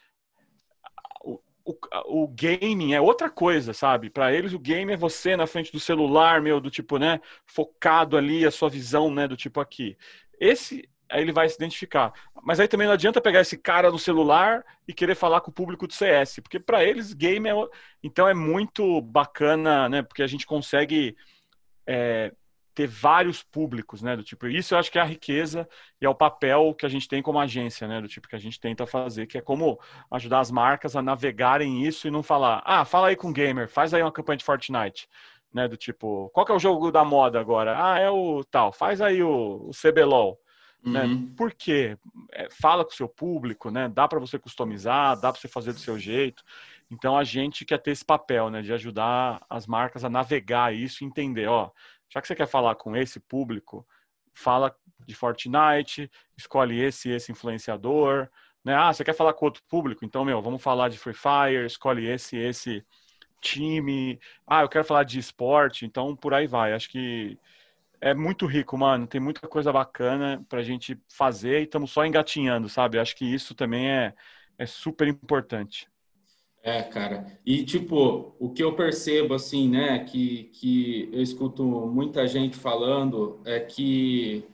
[1.65, 1.77] o,
[2.25, 4.11] o gaming é outra coisa, sabe?
[4.11, 8.17] Para eles o game é você na frente do celular, meu, do tipo, né, focado
[8.17, 9.97] ali a sua visão, né, do tipo aqui.
[10.39, 12.13] Esse aí ele vai se identificar.
[12.43, 15.55] Mas aí também não adianta pegar esse cara no celular e querer falar com o
[15.55, 17.55] público do CS, porque para eles game é
[18.03, 20.03] então é muito bacana, né?
[20.03, 21.17] Porque a gente consegue
[21.87, 22.33] é,
[22.75, 24.17] ter vários públicos, né?
[24.17, 25.69] Do tipo, isso eu acho que é a riqueza
[26.01, 28.01] e é o papel que a gente tem como agência, né?
[28.01, 29.79] Do tipo que a gente tenta fazer, que é como
[30.11, 33.69] ajudar as marcas a navegarem isso e não falar, ah, fala aí com o gamer,
[33.69, 35.09] faz aí uma campanha de Fortnite,
[35.53, 35.69] né?
[35.69, 37.77] Do tipo, qual que é o jogo da moda agora?
[37.79, 40.39] Ah, é o tal, faz aí o, o CBLOL.
[40.85, 41.03] Né?
[41.05, 41.15] Uhum.
[41.15, 41.29] Né?
[41.37, 41.97] Por quê?
[42.33, 43.89] É, fala com o seu público, né?
[43.89, 46.43] Dá para você customizar, dá para você fazer do seu jeito.
[46.91, 48.61] Então a gente quer ter esse papel, né?
[48.61, 51.71] De ajudar as marcas a navegar isso e entender, ó,
[52.15, 53.87] já que você quer falar com esse público,
[54.35, 54.75] fala
[55.07, 58.29] de Fortnite, escolhe esse esse influenciador,
[58.65, 58.75] né?
[58.75, 60.05] Ah, você quer falar com outro público?
[60.05, 62.85] Então, meu, vamos falar de Free Fire, escolhe esse esse
[63.41, 64.21] time.
[64.47, 66.73] Ah, eu quero falar de esporte, então por aí vai.
[66.75, 67.39] Acho que
[68.01, 69.07] é muito rico, mano.
[69.07, 72.99] Tem muita coisa bacana pra gente fazer e estamos só engatinhando, sabe?
[72.99, 74.15] Acho que isso também é,
[74.59, 75.89] é super importante.
[76.67, 77.39] É, cara.
[77.45, 83.39] E, tipo, o que eu percebo, assim, né, que, que eu escuto muita gente falando
[83.45, 84.49] é que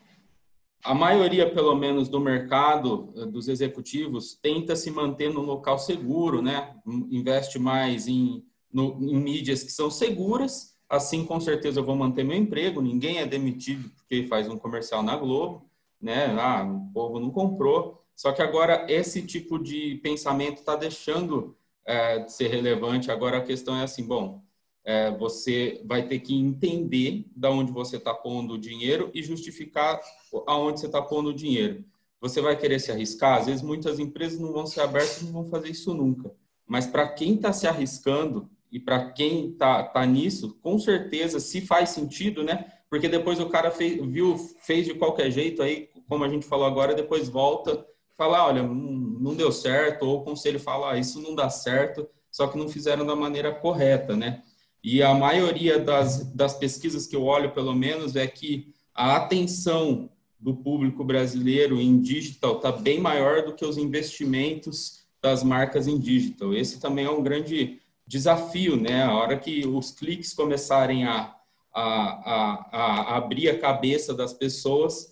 [0.82, 6.42] a maioria, pelo menos, do mercado, eh, dos executivos, tenta se manter no local seguro,
[6.42, 6.74] né?
[7.12, 8.42] Investe mais em,
[8.72, 10.74] no, em mídias que são seguras.
[10.88, 12.82] Assim, com certeza, eu vou manter meu emprego.
[12.82, 16.26] Ninguém é demitido porque faz um comercial na Globo, né?
[16.40, 18.02] Ah, o povo não comprou.
[18.16, 21.56] Só que agora esse tipo de pensamento está deixando
[21.86, 23.10] é, ser relevante.
[23.10, 24.42] Agora a questão é assim, bom,
[24.84, 30.00] é, você vai ter que entender da onde você está pondo o dinheiro e justificar
[30.46, 31.84] aonde você está pondo o dinheiro.
[32.20, 33.38] Você vai querer se arriscar?
[33.38, 36.30] Às vezes muitas empresas não vão ser abertas, não vão fazer isso nunca.
[36.66, 41.60] Mas para quem está se arriscando e para quem está tá nisso, com certeza, se
[41.60, 42.72] faz sentido, né?
[42.88, 46.66] Porque depois o cara fez, viu, fez de qualquer jeito, aí, como a gente falou
[46.66, 47.84] agora, depois volta
[48.20, 52.46] falar, olha, não deu certo, ou o conselho fala, ah, isso não dá certo, só
[52.46, 54.42] que não fizeram da maneira correta, né?
[54.84, 60.10] E a maioria das, das pesquisas que eu olho, pelo menos, é que a atenção
[60.38, 65.98] do público brasileiro em digital está bem maior do que os investimentos das marcas em
[65.98, 66.52] digital.
[66.52, 69.02] Esse também é um grande desafio, né?
[69.02, 71.34] A hora que os cliques começarem a,
[71.74, 75.09] a, a, a abrir a cabeça das pessoas,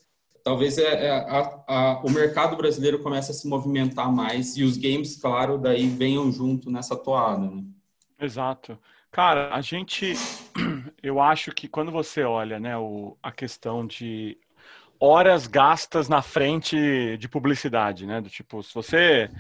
[0.49, 4.79] talvez é, é, a, a, o mercado brasileiro comece a se movimentar mais e os
[4.79, 7.51] games, claro, daí venham junto nessa toada.
[7.51, 7.65] Né?
[8.19, 8.79] Exato.
[9.11, 10.15] Cara, a gente,
[11.03, 14.39] eu acho que quando você olha, né, o, a questão de
[14.99, 19.31] horas gastas na frente de publicidade, né, do tipo, se você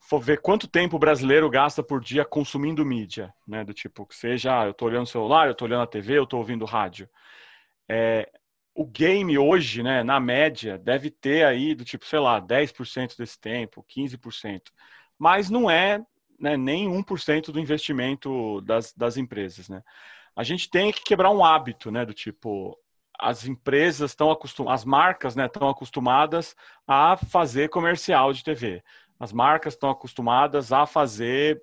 [0.00, 4.64] for ver quanto tempo o brasileiro gasta por dia consumindo mídia, né, do tipo, seja,
[4.64, 7.06] eu estou olhando o celular, eu estou olhando a TV, eu estou ouvindo rádio,
[7.86, 8.26] é,
[8.76, 13.40] o game hoje, né, na média, deve ter aí do tipo, sei lá, 10% desse
[13.40, 14.70] tempo, 15%.
[15.18, 16.04] Mas não é
[16.38, 19.82] né, nem 1% do investimento das, das empresas, né?
[20.36, 22.78] A gente tem que quebrar um hábito, né, do tipo,
[23.18, 26.54] as empresas estão acostumadas, as marcas, né, estão acostumadas
[26.86, 28.84] a fazer comercial de TV.
[29.18, 31.62] As marcas estão acostumadas a fazer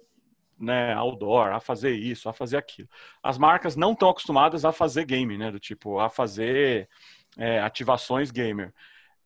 [0.59, 2.87] né, outdoor, a fazer isso, a fazer aquilo.
[3.21, 5.51] As marcas não estão acostumadas a fazer game, né?
[5.51, 6.89] Do tipo, a fazer
[7.37, 8.73] é, ativações gamer.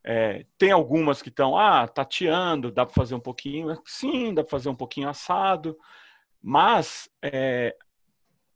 [0.04, 4.50] É, tem algumas que estão, ah, tateando, dá para fazer um pouquinho, sim, dá para
[4.50, 5.76] fazer um pouquinho assado,
[6.42, 7.76] mas é,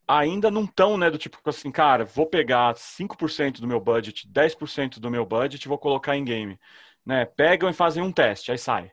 [0.06, 4.98] ainda não estão, né, do tipo assim, cara, vou pegar 5% do meu budget, 10%
[5.00, 6.58] do meu budget e vou colocar em game.
[7.04, 7.24] Né?
[7.24, 8.92] Pegam e fazem um teste, aí sai.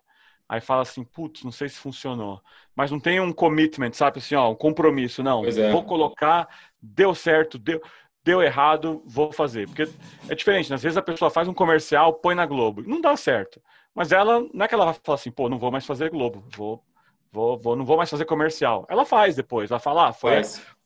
[0.50, 2.42] Aí fala assim, putz, não sei se funcionou.
[2.76, 5.46] Mas não tem um commitment, sabe assim, ó, um compromisso, não.
[5.46, 5.72] É.
[5.72, 6.50] Vou colocar,
[6.82, 7.80] deu certo, deu,
[8.24, 9.68] deu errado, vou fazer.
[9.68, 9.88] Porque
[10.28, 10.76] é diferente, né?
[10.76, 13.62] às vezes a pessoa faz um comercial, põe na Globo, não dá certo.
[13.94, 16.44] Mas ela, não é que ela vai falar assim, pô, não vou mais fazer Globo,
[16.56, 16.84] vou,
[17.32, 18.88] vou, vou não vou mais fazer comercial.
[18.90, 20.42] Ela faz depois, ela fala, ah, foi,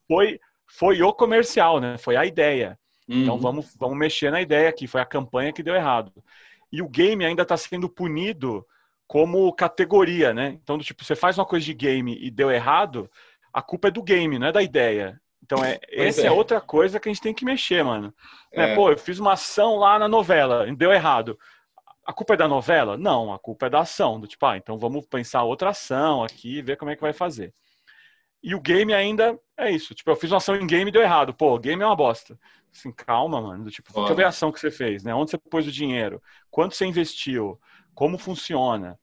[0.06, 1.98] foi, foi o comercial, né?
[1.98, 2.78] Foi a ideia.
[3.08, 3.24] Então uhum.
[3.24, 6.12] Então vamos, vamos mexer na ideia aqui, foi a campanha que deu errado.
[6.70, 8.66] E o game ainda está sendo punido
[9.08, 10.58] como categoria, né?
[10.62, 13.10] Então, do tipo, você faz uma coisa de game e deu errado,
[13.52, 15.20] a culpa é do game, não é da ideia.
[15.44, 16.26] Então, é, essa é.
[16.28, 16.32] é.
[16.32, 18.14] outra coisa que a gente tem que mexer, mano.
[18.52, 18.68] Né, é.
[18.68, 18.76] Né?
[18.76, 21.38] Pô, eu fiz uma ação lá na novela e deu errado.
[22.06, 22.98] A culpa é da novela?
[22.98, 24.20] Não, a culpa é da ação.
[24.20, 27.14] Do tipo, ah, então vamos pensar outra ação aqui e ver como é que vai
[27.14, 27.54] fazer.
[28.42, 29.96] E o game ainda é isso.
[29.96, 31.34] Tipo, eu fiz uma ação em game e deu errado.
[31.34, 32.38] Pô, game é uma bosta.
[32.76, 33.64] Assim, calma, mano.
[33.64, 35.16] Do tipo, deixa eu ver a ação que você fez, né?
[35.16, 36.22] Onde você pôs o dinheiro?
[36.52, 37.58] Quanto você investiu?
[37.94, 39.00] Como funciona.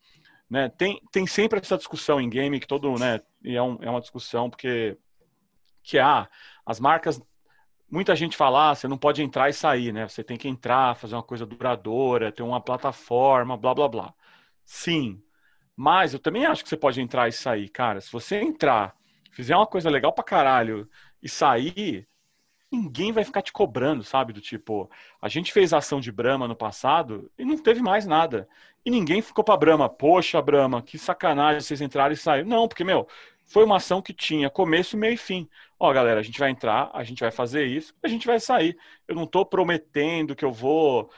[0.48, 0.68] Né?
[0.68, 4.00] Tem, tem sempre essa discussão em game que todo, né, e é, um, é uma
[4.00, 4.98] discussão porque
[5.82, 6.28] que ah,
[6.64, 7.20] as marcas,
[7.90, 10.06] muita gente fala, ah, você não pode entrar e sair, né?
[10.06, 14.14] Você tem que entrar, fazer uma coisa duradoura, ter uma plataforma, blá blá blá.
[14.64, 15.22] Sim,
[15.74, 18.00] mas eu também acho que você pode entrar e sair, cara.
[18.00, 18.94] Se você entrar,
[19.32, 20.88] fizer uma coisa legal pra caralho
[21.22, 22.06] e sair,
[22.70, 24.32] ninguém vai ficar te cobrando, sabe?
[24.32, 24.90] Do tipo,
[25.20, 28.48] a gente fez ação de Brahma no passado e não teve mais nada.
[28.84, 32.48] E ninguém ficou pra Brahma, poxa, Brahma, que sacanagem vocês entraram e saíram.
[32.48, 33.06] Não, porque, meu,
[33.44, 35.48] foi uma ação que tinha começo, meio e fim.
[35.78, 38.78] Ó, galera, a gente vai entrar, a gente vai fazer isso, a gente vai sair.
[39.08, 41.10] Eu não tô prometendo que eu vou,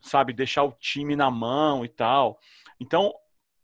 [0.00, 2.40] sabe, deixar o time na mão e tal.
[2.80, 3.14] Então,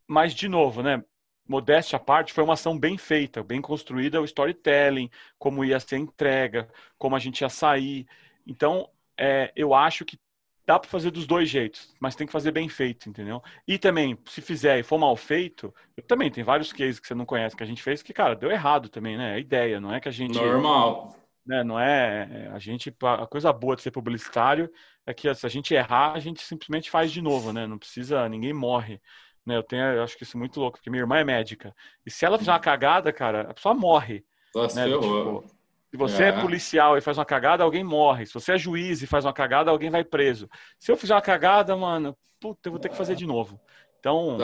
[0.06, 1.02] mas de novo, né?
[1.48, 5.96] Modéstia à parte, foi uma ação bem feita, bem construída, o storytelling, como ia ser
[5.98, 6.68] entrega,
[6.98, 8.06] como a gente ia sair.
[8.46, 10.18] Então, é, eu acho que
[10.66, 13.40] dá para fazer dos dois jeitos, mas tem que fazer bem feito, entendeu?
[13.66, 15.72] E também, se fizer e for mal feito,
[16.08, 18.50] também tem vários cases que você não conhece que a gente fez que, cara, deu
[18.50, 19.32] errado também, né?
[19.32, 20.34] É a ideia, não é que a gente.
[20.34, 21.14] Normal.
[21.46, 24.68] Né, não é, é a gente a coisa boa de ser publicitário
[25.06, 28.28] é que se a gente errar a gente simplesmente faz de novo né não precisa
[28.28, 29.00] ninguém morre
[29.46, 29.56] né?
[29.56, 31.74] Eu tenho, eu acho que isso é muito louco, porque minha irmã é médica.
[32.04, 34.24] E se ela fizer uma cagada, cara, a pessoa morre.
[34.54, 34.92] Nossa, né?
[34.92, 35.44] Tipo,
[35.90, 36.28] se você é.
[36.28, 36.40] é.
[36.40, 38.26] policial e faz uma cagada, alguém morre.
[38.26, 40.48] Se você é juiz e faz uma cagada, alguém vai preso.
[40.78, 43.60] Se eu fizer uma cagada, mano, puta, eu vou ter que fazer de novo.
[43.98, 44.36] Então,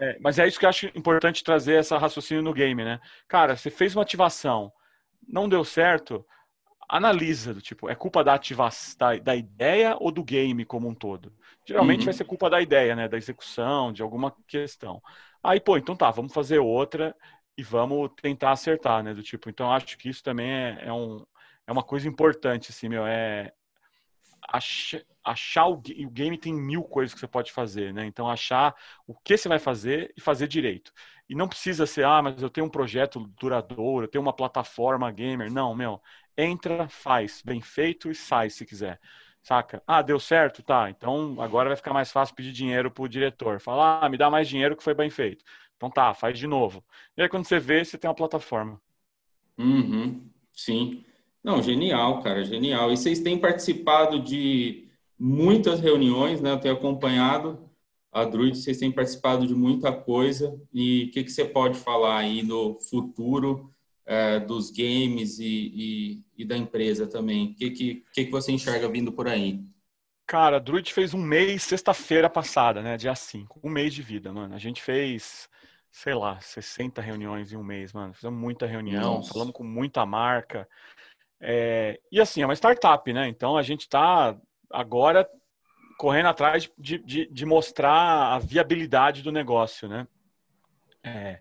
[0.00, 3.00] é, mas é isso que eu acho importante trazer essa raciocínio no game, né?
[3.26, 4.72] Cara, você fez uma ativação,
[5.26, 6.24] não deu certo,
[6.90, 10.94] analisa, do tipo, é culpa da ativação, da, da, ideia ou do game como um
[10.94, 11.32] todo?
[11.64, 12.04] Geralmente uhum.
[12.06, 13.08] vai ser culpa da ideia, né?
[13.08, 15.00] Da execução, de alguma questão.
[15.42, 17.14] Aí, pô, então tá, vamos fazer outra
[17.56, 19.14] e vamos tentar acertar, né?
[19.14, 21.24] Do tipo, então acho que isso também é, é um,
[21.64, 23.52] é uma coisa importante, assim, meu, é
[24.48, 28.04] achar, achar o, o game tem mil coisas que você pode fazer, né?
[28.06, 28.74] Então achar
[29.06, 30.92] o que você vai fazer e fazer direito.
[31.28, 35.10] E não precisa ser, ah, mas eu tenho um projeto duradouro, eu tenho uma plataforma
[35.12, 35.52] gamer.
[35.52, 36.00] Não, meu,
[36.36, 39.00] entra, faz, bem feito e sai se quiser.
[39.42, 39.82] Saca?
[39.86, 40.62] Ah, deu certo?
[40.62, 40.90] Tá.
[40.90, 43.60] Então agora vai ficar mais fácil pedir dinheiro pro diretor.
[43.60, 45.44] Falar, ah, me dá mais dinheiro que foi bem feito.
[45.76, 46.84] Então tá, faz de novo.
[47.16, 48.80] E aí quando você vê, você tem uma plataforma.
[49.58, 51.04] Uhum, sim.
[51.42, 52.92] Não, genial, cara, genial.
[52.92, 56.52] E vocês têm participado de muitas reuniões, né?
[56.52, 57.70] Eu tenho acompanhado
[58.12, 60.60] a Druid, vocês têm participado de muita coisa.
[60.72, 63.72] E o que, que você pode falar aí no futuro
[64.10, 67.52] é, dos games e, e, e, da empresa também?
[67.52, 69.64] O que, que, que, que você enxerga vindo por aí?
[70.26, 72.96] Cara, a Druid fez um mês sexta-feira passada, né?
[72.96, 73.60] Dia 5.
[73.62, 74.52] Um mês de vida, mano.
[74.52, 75.48] A gente fez,
[75.92, 78.12] sei lá, 60 reuniões em um mês, mano.
[78.12, 79.32] Fizemos muita reunião, Nossa.
[79.32, 80.68] falamos com muita marca.
[81.40, 82.00] É...
[82.10, 83.28] E assim, é uma startup, né?
[83.28, 84.36] Então a gente tá
[84.68, 85.28] agora
[85.96, 90.08] correndo atrás de, de, de mostrar a viabilidade do negócio, né?
[91.04, 91.40] É,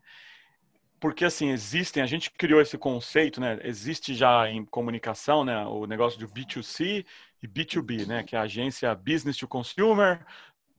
[0.99, 3.59] porque assim existem, a gente criou esse conceito, né?
[3.63, 5.65] Existe já em comunicação, né?
[5.65, 7.05] O negócio de B2C
[7.41, 8.23] e B2B, né?
[8.23, 10.25] Que é a agência Business to Consumer,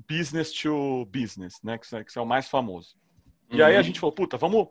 [0.09, 1.79] Business to Business, né?
[1.79, 2.97] Que, que é o mais famoso.
[3.51, 3.59] Uhum.
[3.59, 3.83] E aí a uhum.
[3.83, 4.69] gente falou, puta, vamos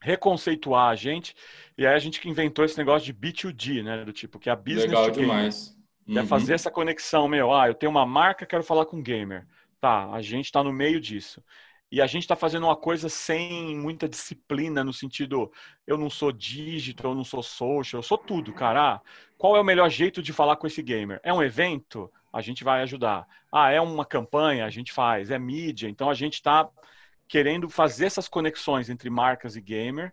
[0.00, 1.34] reconceituar a gente.
[1.76, 4.04] E aí a gente que inventou esse negócio de B2G, né?
[4.04, 5.76] Do tipo que é a business Legal to demais.
[6.06, 6.18] Uhum.
[6.18, 7.52] É fazer essa conexão, meu.
[7.52, 9.46] Ah, eu tenho uma marca, quero falar com gamer.
[9.80, 11.42] Tá, a gente está no meio disso.
[11.90, 15.50] E a gente está fazendo uma coisa sem muita disciplina, no sentido,
[15.86, 18.94] eu não sou digital, eu não sou social, eu sou tudo, cara.
[18.94, 19.00] Ah,
[19.36, 21.20] qual é o melhor jeito de falar com esse gamer?
[21.24, 22.10] É um evento?
[22.32, 23.26] A gente vai ajudar.
[23.52, 24.64] Ah, é uma campanha?
[24.66, 25.30] A gente faz.
[25.32, 25.88] É mídia?
[25.88, 26.68] Então a gente está
[27.26, 30.12] querendo fazer essas conexões entre marcas e gamer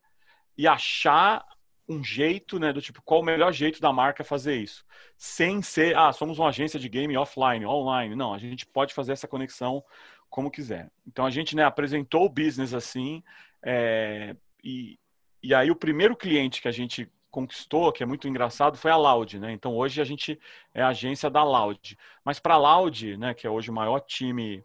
[0.57, 1.45] e achar
[1.89, 4.83] um jeito, né, do tipo, qual o melhor jeito da marca fazer isso?
[5.15, 8.13] Sem ser, ah, somos uma agência de game offline, online.
[8.15, 9.83] Não, a gente pode fazer essa conexão
[10.29, 10.91] como quiser.
[11.05, 13.23] Então a gente né, apresentou o business assim,
[13.63, 14.99] é, e,
[15.41, 18.95] e aí o primeiro cliente que a gente conquistou, que é muito engraçado, foi a
[18.95, 19.51] Loud, né?
[19.51, 20.39] Então hoje a gente
[20.73, 21.97] é a agência da Loud.
[22.23, 24.63] Mas para a Loud, né, que é hoje o maior time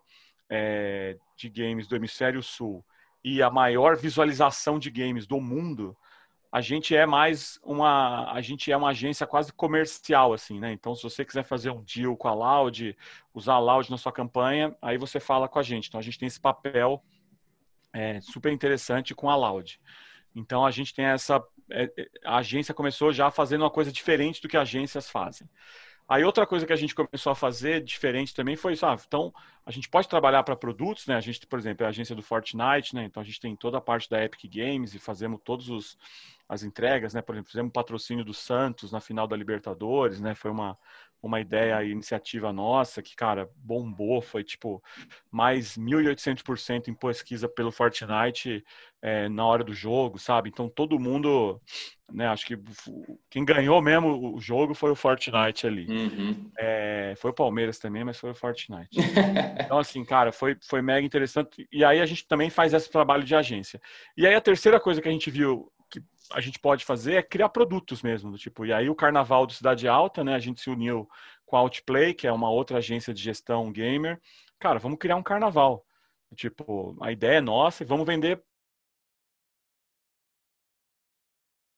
[0.49, 2.85] é, de games do Hemisfério Sul
[3.25, 5.97] e a maior visualização de games do mundo,
[6.53, 10.95] a gente é mais uma a gente é uma agência quase comercial assim né então
[10.95, 12.95] se você quiser fazer um deal com a Loud
[13.33, 16.19] usar a Loud na sua campanha aí você fala com a gente então a gente
[16.19, 17.03] tem esse papel
[17.91, 19.81] é, super interessante com a Loud
[20.37, 24.43] então a gente tem essa é, é, a agência começou já fazendo uma coisa diferente
[24.43, 25.49] do que agências fazem
[26.09, 28.85] Aí outra coisa que a gente começou a fazer diferente também foi isso.
[28.85, 29.33] Ah, então,
[29.65, 31.15] a gente pode trabalhar para produtos, né?
[31.15, 33.05] A gente, por exemplo, é a agência do Fortnite, né?
[33.05, 35.97] Então a gente tem toda a parte da Epic Games e fazemos todos os
[36.53, 37.23] as entregas, né?
[37.23, 40.35] Por exemplo, fizemos patrocínio do Santos na final da Libertadores, né?
[40.35, 40.77] Foi uma,
[41.23, 44.83] uma ideia e iniciativa nossa que, cara, bombou, foi tipo
[45.31, 48.63] mais 1.800% em pesquisa pelo Fortnite
[49.01, 50.51] é, na hora do jogo, sabe?
[50.51, 51.59] Então todo mundo,
[52.13, 52.27] né?
[52.29, 52.59] Acho que
[53.31, 55.87] quem ganhou mesmo o jogo foi o Fortnite ali.
[55.89, 56.51] Uhum.
[56.59, 58.91] É, foi o Palmeiras também, mas foi o Fortnite.
[59.65, 61.67] então, assim, cara, foi, foi mega interessante.
[61.73, 63.81] E aí a gente também faz esse trabalho de agência.
[64.17, 65.72] E aí a terceira coisa que a gente viu
[66.33, 69.87] a gente pode fazer é criar produtos mesmo, tipo, e aí o Carnaval do Cidade
[69.89, 71.09] Alta, né, a gente se uniu
[71.45, 74.21] com a Outplay, que é uma outra agência de gestão gamer.
[74.59, 75.85] Cara, vamos criar um carnaval.
[76.35, 78.43] Tipo, a ideia é nossa e vamos vender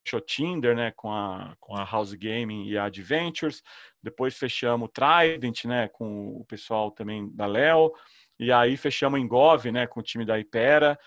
[0.04, 3.62] fechou Tinder, né, com a, com a House Gaming e a Adventures.
[4.02, 7.92] Depois fechamos Trident, né, com o pessoal também da Léo.
[8.38, 10.98] E aí fechamos Engove, né, com o time da Ipera.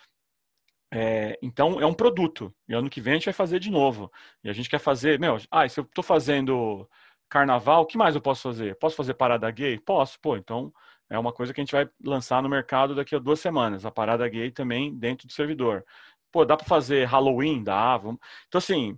[0.91, 2.53] É, então é um produto.
[2.67, 4.11] E ano que vem a gente vai fazer de novo.
[4.43, 6.87] E a gente quer fazer, meu, ah, se eu estou fazendo
[7.29, 8.75] carnaval, o que mais eu posso fazer?
[8.77, 9.77] Posso fazer parada gay?
[9.79, 10.73] Posso, pô, então
[11.09, 13.85] é uma coisa que a gente vai lançar no mercado daqui a duas semanas.
[13.85, 15.85] A parada gay também dentro do servidor.
[16.31, 17.63] Pô, dá para fazer Halloween?
[17.63, 17.97] Dá.
[17.97, 18.19] Vamos...
[18.47, 18.97] Então, assim,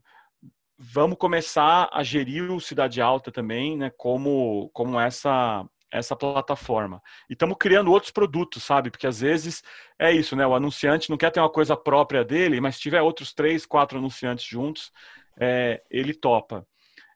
[0.78, 7.02] vamos começar a gerir o Cidade Alta também, né, como, como essa essa plataforma.
[7.30, 8.92] E estamos criando outros produtos, sabe?
[8.92, 9.64] Porque às vezes
[9.98, 10.46] é isso, né?
[10.46, 13.98] O anunciante não quer ter uma coisa própria dele, mas se tiver outros três, quatro
[13.98, 14.92] anunciantes juntos,
[15.40, 16.66] é, ele topa.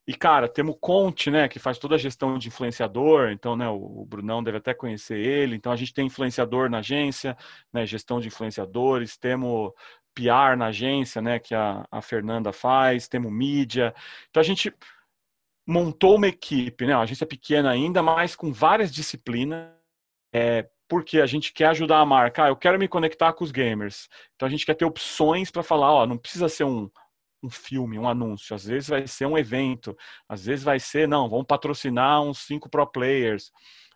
[0.05, 3.69] E, cara, temos o Conte, né, que faz toda a gestão de influenciador, então, né,
[3.69, 5.55] o Brunão deve até conhecer ele.
[5.55, 7.37] Então, a gente tem influenciador na agência,
[7.71, 9.71] né, gestão de influenciadores, temos
[10.13, 13.93] PR na agência, né, que a, a Fernanda faz, temos mídia.
[14.29, 14.73] Então, a gente
[15.65, 16.95] montou uma equipe, né?
[16.95, 19.69] Uma agência pequena ainda, mas com várias disciplinas,
[20.33, 22.45] é, porque a gente quer ajudar a marca.
[22.45, 24.09] Ah, eu quero me conectar com os gamers.
[24.35, 26.89] Então a gente quer ter opções para falar, ó, não precisa ser um,
[27.41, 28.55] um filme, um anúncio.
[28.55, 29.97] Às vezes vai ser um evento.
[30.27, 33.51] Às vezes vai ser, não, vamos patrocinar uns cinco pro players.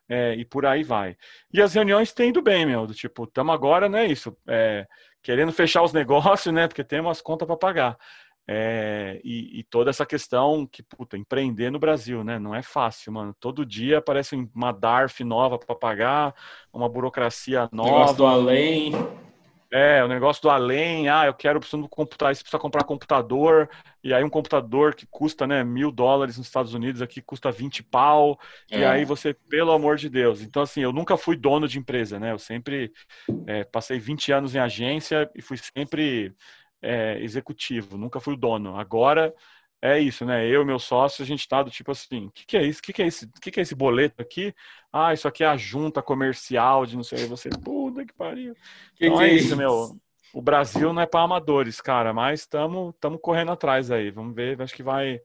[0.10, 1.18] É, e por aí vai.
[1.52, 2.88] E as reuniões têm ido bem, meu.
[2.88, 4.06] Do tipo, estamos agora, né?
[4.06, 4.88] Isso, é,
[5.22, 6.68] querendo fechar os negócios, né?
[6.68, 7.98] Porque temos as contas para pagar.
[8.50, 12.40] É, e, e, toda essa questão que, puta, empreender no Brasil, né?
[12.40, 13.36] Não é fácil, mano.
[13.38, 16.34] Todo dia aparece uma DARF nova para pagar,
[16.72, 17.90] uma burocracia nova.
[17.90, 18.94] O negócio do além.
[19.70, 21.10] É, o negócio do além.
[21.10, 23.70] Ah, eu quero, preciso computar, você precisa comprar computador.
[24.02, 27.84] E aí um computador que custa, né, mil dólares nos Estados Unidos, aqui custa 20
[27.84, 28.40] pau.
[28.72, 28.80] É.
[28.80, 30.42] E aí você, pelo amor de Deus.
[30.42, 32.32] Então, assim, eu nunca fui dono de empresa, né?
[32.32, 32.94] Eu sempre
[33.46, 36.34] é, passei 20 anos em agência e fui sempre
[36.82, 38.78] é, executivo, nunca fui o dono.
[38.80, 39.34] Agora
[39.82, 40.48] é isso, né?
[40.48, 42.80] Eu e meu sócio, a gente tá do tipo assim, o que, que é isso?
[42.80, 43.30] O que, que é esse?
[43.40, 44.54] que, que é esse boleto aqui?
[44.92, 48.56] Ah, isso aqui é a junta comercial de não sei, você, puta que pariu.
[48.96, 49.96] Que então que é, é isso, meu.
[50.34, 54.12] O Brasil não é para amadores, cara, mas estamos estamos correndo atrás aí.
[54.12, 55.22] Vamos ver, acho que vai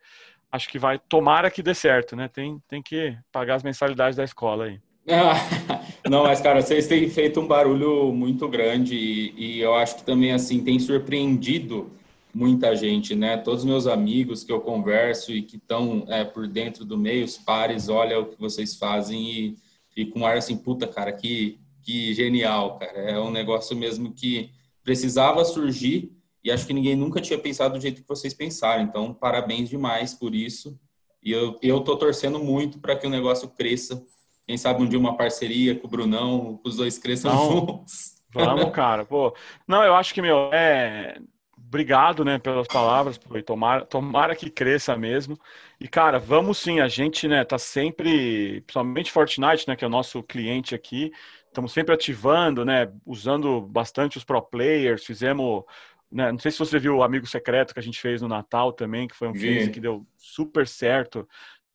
[0.50, 2.28] acho que vai tomara que dê certo, né?
[2.28, 4.80] Tem tem que pagar as mensalidades da escola aí.
[6.08, 10.04] Não, mas cara, vocês têm feito um barulho muito grande e, e, eu acho que
[10.04, 11.90] também assim tem surpreendido
[12.34, 13.36] muita gente, né?
[13.36, 17.24] Todos os meus amigos que eu converso e que estão é, por dentro do meio,
[17.24, 19.56] os pares, olha o que vocês fazem
[19.96, 22.98] e, com um ar assim, puta, cara, que, que genial, cara.
[22.98, 24.50] É um negócio mesmo que
[24.82, 26.10] precisava surgir
[26.42, 28.82] e acho que ninguém nunca tinha pensado do jeito que vocês pensaram.
[28.82, 30.76] Então, parabéns demais por isso.
[31.22, 34.02] E eu, eu tô torcendo muito para que o negócio cresça
[34.46, 38.22] quem sabe um dia uma parceria com o Brunão, os dois cresçam juntos.
[38.32, 39.04] Vamos, cara.
[39.04, 39.34] Pô,
[39.68, 41.18] não, eu acho que, meu, é.
[41.56, 45.38] Obrigado, né, pelas palavras, pô, e tomara, tomara que cresça mesmo.
[45.80, 49.90] E, cara, vamos sim, a gente, né, tá sempre, principalmente Fortnite, né, que é o
[49.90, 51.10] nosso cliente aqui,
[51.46, 55.64] estamos sempre ativando, né, usando bastante os pro players, fizemos,
[56.10, 58.70] né, não sei se você viu o Amigo Secreto que a gente fez no Natal
[58.74, 61.26] também, que foi um case que deu super certo,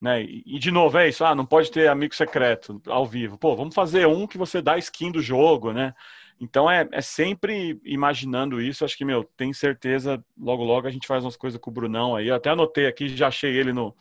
[0.01, 3.37] né, e, de novo, é isso, ah, não pode ter Amigo Secreto ao vivo.
[3.37, 5.93] Pô, vamos fazer um que você dá skin do jogo, né,
[6.39, 8.85] então é, é sempre imaginando isso.
[8.85, 12.15] Acho que, meu, tem certeza, logo logo a gente faz umas coisas com o Brunão
[12.15, 12.27] aí.
[12.27, 13.95] Eu até anotei aqui, já achei ele no,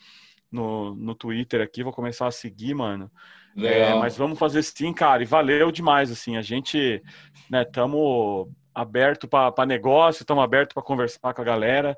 [0.51, 3.11] no, no Twitter aqui, vou começar a seguir, mano.
[3.59, 7.03] É, mas vamos fazer sim, cara, e valeu demais, assim, a gente,
[7.49, 11.97] né, estamos aberto para negócio, estamos aberto para conversar com a galera,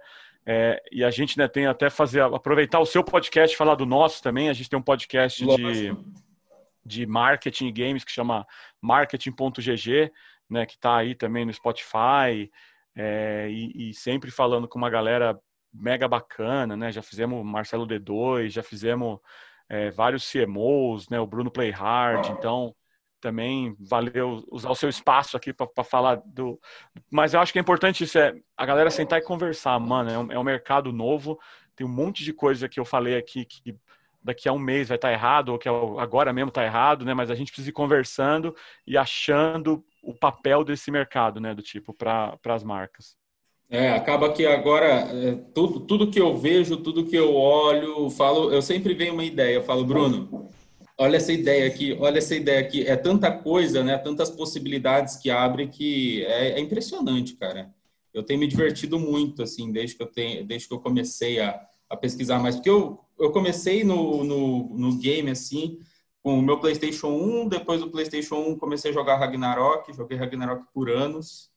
[0.50, 4.22] é, e a gente, né, tem até fazer, aproveitar o seu podcast, falar do nosso
[4.22, 5.94] também, a gente tem um podcast de
[6.88, 8.46] de marketing e games que chama
[8.80, 10.10] marketing.gg,
[10.48, 12.50] né, que está aí também no Spotify
[12.96, 15.38] é, e, e, sempre falando com uma galera
[15.72, 16.90] mega bacana, né?
[16.90, 19.20] Já fizemos Marcelo D2, já fizemos
[19.68, 21.20] é, vários CMOs, né?
[21.20, 22.74] O Bruno Playhard, então
[23.20, 26.58] também valeu usar o seu espaço aqui para falar do.
[27.10, 30.10] Mas eu acho que é importante isso é a galera sentar e conversar, mano.
[30.10, 31.38] É um, é um mercado novo,
[31.74, 33.76] tem um monte de coisa que eu falei aqui que
[34.22, 37.14] daqui a um mês vai estar tá errado, ou que agora mesmo está errado, né?
[37.14, 38.54] Mas a gente precisa ir conversando
[38.86, 41.54] e achando o papel desse mercado, né?
[41.54, 43.16] Do tipo, para as marcas.
[43.70, 48.50] É, acaba que agora é, tudo, tudo que eu vejo, tudo que eu olho, falo,
[48.50, 50.48] eu sempre venho uma ideia, eu falo, Bruno,
[50.98, 53.96] olha essa ideia aqui, olha essa ideia aqui, é tanta coisa, né?
[53.98, 57.72] Tantas possibilidades que abre que é, é impressionante, cara.
[58.12, 61.60] Eu tenho me divertido muito, assim, desde que eu tenho, desde que eu comecei a,
[61.88, 65.78] a pesquisar mais, porque eu eu comecei no, no, no, game assim,
[66.22, 67.48] com o meu PlayStation 1.
[67.48, 69.92] Depois do PlayStation 1, comecei a jogar Ragnarok.
[69.92, 71.50] Joguei Ragnarok por anos.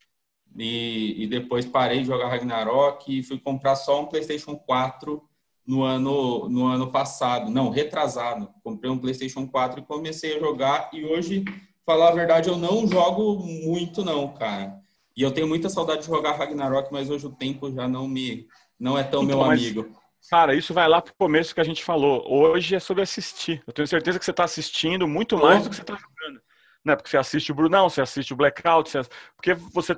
[0.57, 5.23] E, e depois parei de jogar Ragnarok e fui comprar só um PlayStation 4
[5.71, 7.49] no ano, no ano passado.
[7.49, 8.49] Não, retrasado.
[8.61, 10.89] Comprei um PlayStation 4 e comecei a jogar.
[10.91, 11.45] E hoje,
[11.85, 14.75] falar a verdade, eu não jogo muito, não, cara.
[15.15, 18.47] E eu tenho muita saudade de jogar Ragnarok, mas hoje o tempo já não me
[18.77, 19.95] não é tão então, meu amigo.
[20.29, 22.29] Cara, isso vai lá pro começo que a gente falou.
[22.29, 23.63] Hoje é sobre assistir.
[23.65, 26.41] Eu tenho certeza que você está assistindo muito mais do que você está jogando.
[26.83, 26.95] Né?
[26.97, 29.01] Porque você assiste o Brunão, você assiste o Blackout, você...
[29.37, 29.95] porque você.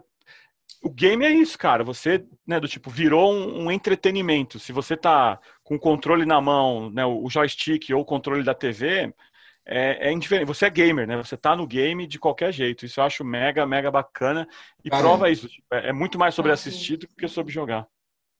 [0.84, 1.84] O game é isso, cara.
[1.84, 4.60] Você, né, do tipo, virou um, um entretenimento.
[4.60, 8.54] Se você tá com o controle na mão, né, o joystick ou o controle da
[8.54, 9.14] TV,
[9.66, 10.48] é, é indiferente.
[10.48, 11.18] Você é gamer, né?
[11.18, 12.86] Você tá no game de qualquer jeito.
[12.86, 14.48] Isso eu acho mega, mega bacana.
[14.84, 15.48] E prova isso.
[15.48, 17.88] Tipo, é, é muito mais sobre assistir do que sobre jogar.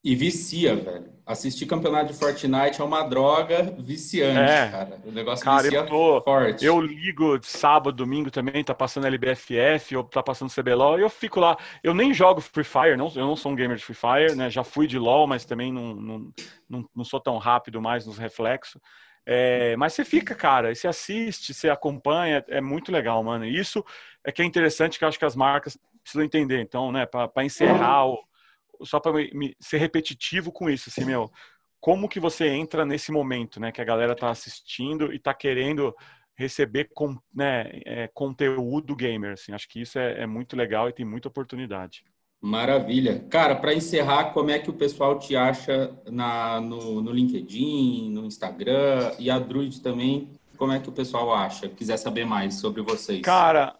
[0.04, 1.14] E vicia, velho.
[1.24, 4.68] Assistir campeonato de Fortnite é uma droga viciante, é.
[4.68, 5.00] cara.
[5.02, 6.62] O negócio cara, vicia eu tô, forte.
[6.62, 11.08] Eu ligo de sábado, domingo também, tá passando LBFF ou tá passando CBLOL, e eu
[11.08, 11.56] fico lá.
[11.82, 14.50] Eu nem jogo Free Fire, não, eu não sou um gamer de Free Fire, né?
[14.50, 16.32] Já fui de LoL, mas também não, não,
[16.68, 18.80] não, não sou tão rápido mais nos reflexos.
[19.26, 23.44] É, mas você fica, cara, você assiste, você acompanha, é muito legal, mano.
[23.44, 23.84] Isso
[24.22, 26.60] é que é interessante que eu acho que as marcas precisam entender.
[26.60, 28.22] Então, né, para encerrar o
[28.82, 29.12] só para
[29.60, 31.30] ser repetitivo com isso, assim, meu,
[31.80, 35.94] como que você entra nesse momento, né, que a galera tá assistindo e tá querendo
[36.36, 40.92] receber com, né, é, conteúdo gamer, assim, acho que isso é, é muito legal e
[40.92, 42.04] tem muita oportunidade.
[42.44, 43.24] Maravilha.
[43.30, 48.26] Cara, para encerrar, como é que o pessoal te acha na, no, no LinkedIn, no
[48.26, 50.28] Instagram e a Druid também?
[50.58, 51.70] Como é que o pessoal acha?
[51.70, 53.22] Quiser saber mais sobre vocês?
[53.22, 53.74] Cara,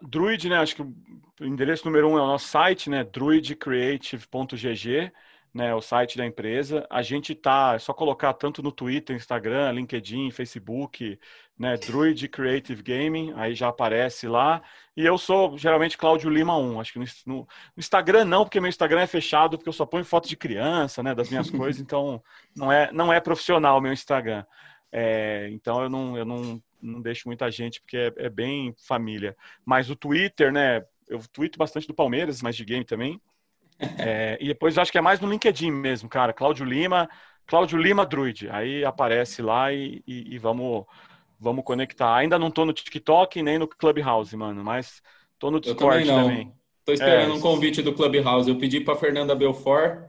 [0.00, 0.58] Druid, né?
[0.58, 3.02] Acho que o endereço número um é o nosso site, né?
[3.02, 5.12] druidcreative.gg,
[5.56, 5.74] né?
[5.74, 6.86] O site da empresa.
[6.90, 11.18] A gente tá, é só colocar tanto no Twitter, Instagram, LinkedIn, Facebook,
[11.58, 11.78] né?
[11.78, 14.62] Druid Creative Gaming, aí já aparece lá.
[14.94, 16.80] E eu sou geralmente Cláudio Lima 1.
[16.80, 20.04] Acho que no, no, Instagram não, porque meu Instagram é fechado, porque eu só ponho
[20.04, 21.14] foto de criança, né?
[21.14, 22.22] Das minhas coisas, então
[22.54, 24.44] não é, não é profissional meu Instagram.
[24.92, 29.34] É, então eu não, eu não, não deixo muita gente, porque é, é bem família.
[29.64, 30.84] Mas o Twitter, né?
[31.08, 33.20] eu tweeto bastante do Palmeiras, mas de game também.
[33.98, 36.32] É, e depois acho que é mais no LinkedIn mesmo, cara.
[36.32, 37.08] Cláudio Lima,
[37.46, 38.48] Cláudio Lima Druid.
[38.50, 40.84] Aí aparece lá e, e, e, vamos,
[41.38, 42.14] vamos conectar.
[42.14, 45.02] Ainda não tô no TikTok nem no Clubhouse, mano, mas
[45.38, 46.52] tô no Discord eu também.
[46.84, 48.48] Tô esperando é, um convite do Clubhouse.
[48.48, 50.04] Eu pedi para Fernanda Belfort,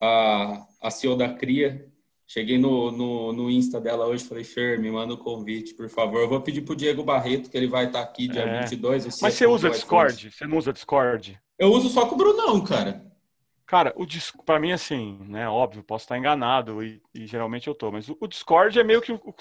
[0.00, 1.88] a, a CEO da Cria,
[2.30, 5.88] Cheguei no, no, no Insta dela hoje falei, Fer, me manda o um convite, por
[5.88, 6.20] favor.
[6.20, 8.60] Eu vou pedir pro Diego Barreto, que ele vai estar tá aqui dia é.
[8.60, 9.06] 22.
[9.22, 10.30] Mas você usa Discord?
[10.30, 11.40] Você não usa Discord?
[11.58, 13.08] Eu uso só com o Brunão, cara.
[13.68, 14.06] Cara, o
[14.46, 15.46] para mim, assim, né?
[15.46, 19.02] Óbvio, posso estar enganado e, e geralmente eu tô, mas o, o Discord é meio
[19.02, 19.34] que o, o,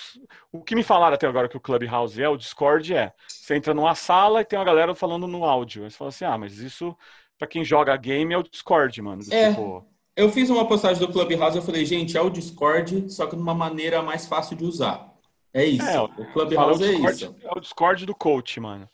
[0.52, 3.14] o, que me falaram até agora que o Clubhouse é, o Discord é.
[3.26, 5.86] Você entra numa sala e tem uma galera falando no áudio.
[5.86, 6.94] Aí você fala assim, ah, mas isso,
[7.40, 9.22] para quem joga game, é o Discord, mano.
[9.32, 9.52] É.
[9.52, 9.88] Tipo...
[10.14, 13.42] Eu fiz uma postagem do Clubhouse, eu falei, gente, é o Discord, só que de
[13.42, 15.14] uma maneira mais fácil de usar.
[15.54, 15.88] É isso.
[15.88, 17.36] É, o Clubhouse é, o Discord, é isso.
[17.44, 18.90] É o Discord do coach, mano.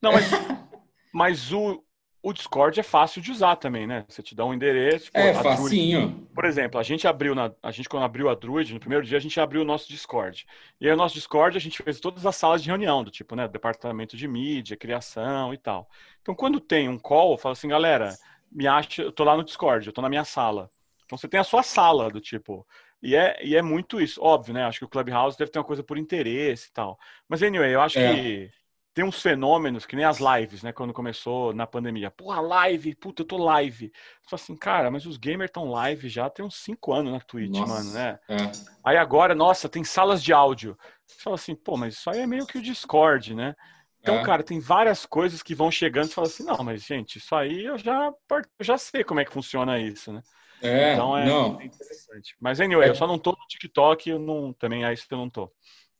[0.00, 0.30] Não, mas,
[1.12, 1.84] mas o,
[2.22, 4.04] o Discord é fácil de usar também, né?
[4.08, 5.10] Você te dá um endereço.
[5.14, 6.08] É, facinho.
[6.08, 9.04] Druid, por exemplo, a gente abriu na, a gente quando abriu a Druid, no primeiro
[9.04, 10.46] dia a gente abriu o nosso Discord.
[10.78, 13.34] E aí o nosso Discord a gente fez todas as salas de reunião, do tipo,
[13.34, 15.88] né, departamento de mídia, criação e tal.
[16.20, 18.14] Então quando tem um call, fala assim, galera,
[18.52, 20.68] me acha, eu tô lá no Discord, eu tô na minha sala.
[21.06, 22.66] Então você tem a sua sala do tipo,
[23.02, 24.64] e é, e é muito isso, óbvio, né?
[24.64, 26.98] Acho que o Clubhouse deve ter uma coisa por interesse e tal.
[27.26, 28.14] Mas anyway, eu acho é.
[28.14, 28.50] que
[28.92, 30.72] tem uns fenômenos, que nem as lives, né?
[30.72, 32.10] Quando começou na pandemia.
[32.10, 33.92] Porra, live, puta, eu tô live.
[34.28, 37.56] Só assim, cara, mas os gamers estão live já tem uns 5 anos na Twitch,
[37.56, 38.18] nossa, mano, né?
[38.28, 38.36] É.
[38.84, 40.76] Aí agora, nossa, tem salas de áudio.
[41.06, 43.54] Você fala assim, pô, mas isso aí é meio que o Discord, né?
[44.00, 44.24] Então, é.
[44.24, 47.64] cara, tem várias coisas que vão chegando e fala assim, não, mas gente, isso aí
[47.64, 48.12] eu já,
[48.58, 50.22] eu já sei como é que funciona isso, né?
[50.62, 51.60] É, então é, não.
[51.60, 52.34] interessante.
[52.40, 52.90] Mas anyway, é.
[52.90, 55.50] eu só não tô no TikTok, eu não, também é isso que eu não tô.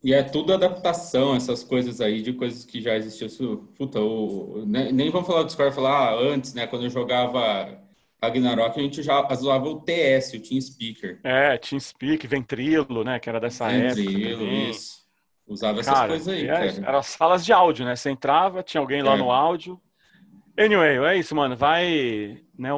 [0.02, 3.56] E é tudo adaptação, essas coisas aí, de coisas que já existiam.
[3.76, 6.66] Puta, o, nem, nem vamos falar do Discord, falar ah, antes, né?
[6.66, 7.78] Quando eu jogava
[8.22, 11.20] Ragnarok, a gente já usava o TS, o TeamSpeaker.
[11.22, 13.18] É, TeamSpeak, Ventrilo, né?
[13.18, 14.46] Que era dessa Ventrilo, época.
[14.46, 15.00] Ventrilo, isso.
[15.46, 16.88] Usava essas cara, coisas aí, é, cara.
[16.88, 17.94] Eram salas de áudio, né?
[17.94, 19.18] Você entrava, tinha alguém lá é.
[19.18, 19.78] no áudio.
[20.58, 21.56] Anyway, é isso, mano.
[21.56, 22.70] Vai, né,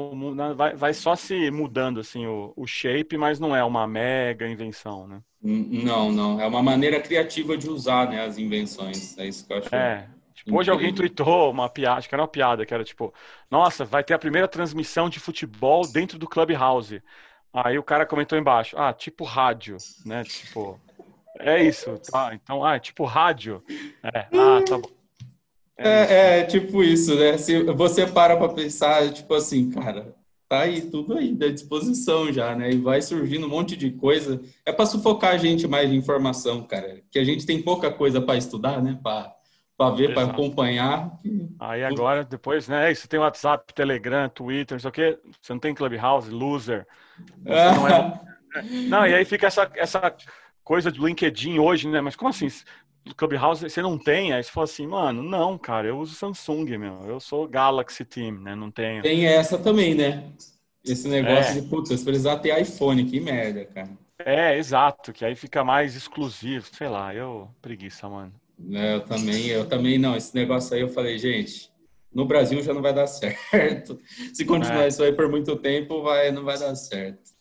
[0.57, 5.07] vai, vai só se mudando, assim, o, o shape, mas não é uma mega invenção,
[5.07, 5.20] né?
[5.43, 6.40] Não, não.
[6.40, 9.18] É uma maneira criativa de usar né, as invenções.
[9.18, 9.74] É isso que eu acho.
[9.74, 10.09] É.
[10.34, 13.12] Tipo, hoje alguém tweetou uma piada, acho que era uma piada, que era tipo,
[13.51, 17.03] nossa, vai ter a primeira transmissão de futebol dentro do Clubhouse.
[17.53, 20.24] Aí o cara comentou embaixo, ah, tipo rádio, né?
[20.24, 20.80] Tipo,
[21.38, 22.34] é isso, tá?
[22.34, 23.62] Então, ah, é tipo rádio.
[24.03, 24.90] É, ah, tá bom.
[25.76, 27.36] É, é, é, tipo isso, né?
[27.38, 30.14] Se você para para pensar, tipo assim, cara,
[30.53, 32.70] tá aí tudo aí à disposição já, né?
[32.70, 34.38] E vai surgindo um monte de coisa.
[34.66, 37.00] É para sufocar a gente mais de informação, cara.
[37.11, 38.98] Que a gente tem pouca coisa para estudar, né?
[39.03, 39.34] Para
[39.74, 41.11] para ver, para acompanhar.
[41.59, 42.94] Aí agora, depois, né?
[42.94, 45.18] Você tem WhatsApp, Telegram, Twitter, não sei o quê.
[45.40, 46.86] Você não tem Clubhouse, loser.
[47.38, 48.20] Não, é...
[48.88, 50.14] não, e aí fica essa, essa
[50.62, 52.03] coisa do LinkedIn hoje, né?
[52.03, 52.48] Mas como assim?
[53.16, 57.05] Clubhouse você não tem, aí você fala assim, mano, não, cara, eu uso Samsung, meu,
[57.07, 58.55] eu sou Galaxy Team, né?
[58.55, 59.03] Não tenho.
[59.03, 60.24] Tem essa também, né?
[60.84, 61.61] Esse negócio é.
[61.61, 63.90] de, putz, se precisar ter iPhone, que merda, cara.
[64.18, 68.32] É, exato, que aí fica mais exclusivo, sei lá, eu preguiça, mano.
[68.72, 71.70] É, eu também, eu também não, esse negócio aí eu falei, gente,
[72.14, 73.98] no Brasil já não vai dar certo.
[74.32, 74.88] Se continuar é.
[74.88, 77.32] isso aí por muito tempo, vai, não vai dar certo.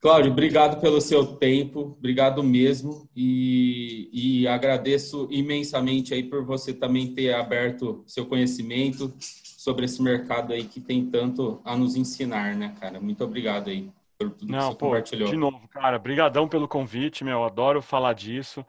[0.00, 7.12] Cláudio, obrigado pelo seu tempo, obrigado mesmo e, e, agradeço imensamente aí por você também
[7.14, 12.76] ter aberto seu conhecimento sobre esse mercado aí que tem tanto a nos ensinar, né,
[12.80, 13.00] cara?
[13.00, 15.30] Muito obrigado aí por tudo Não, que você pô, compartilhou.
[15.30, 18.64] De novo, cara, brigadão pelo convite, meu, adoro falar disso.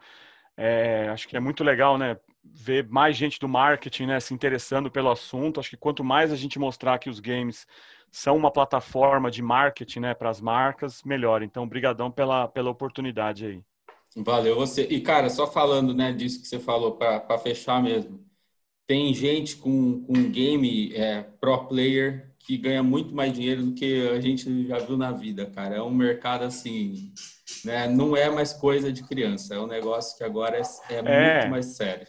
[0.56, 4.90] É, acho que é muito legal, né, ver mais gente do marketing, né, se interessando
[4.90, 5.60] pelo assunto.
[5.60, 7.68] Acho que quanto mais a gente mostrar que os games
[8.10, 11.42] são uma plataforma de marketing né, para as marcas, melhor.
[11.42, 13.62] Então, brigadão pela, pela oportunidade aí.
[14.16, 14.86] Valeu você.
[14.90, 18.20] E, cara, só falando né, disso que você falou, para fechar mesmo,
[18.86, 24.08] tem gente com, com game é, pro player que ganha muito mais dinheiro do que
[24.08, 25.76] a gente já viu na vida, cara.
[25.76, 27.12] É um mercado assim,
[27.64, 27.86] né?
[27.86, 31.34] Não é mais coisa de criança, é um negócio que agora é, é, é.
[31.34, 32.08] muito mais sério.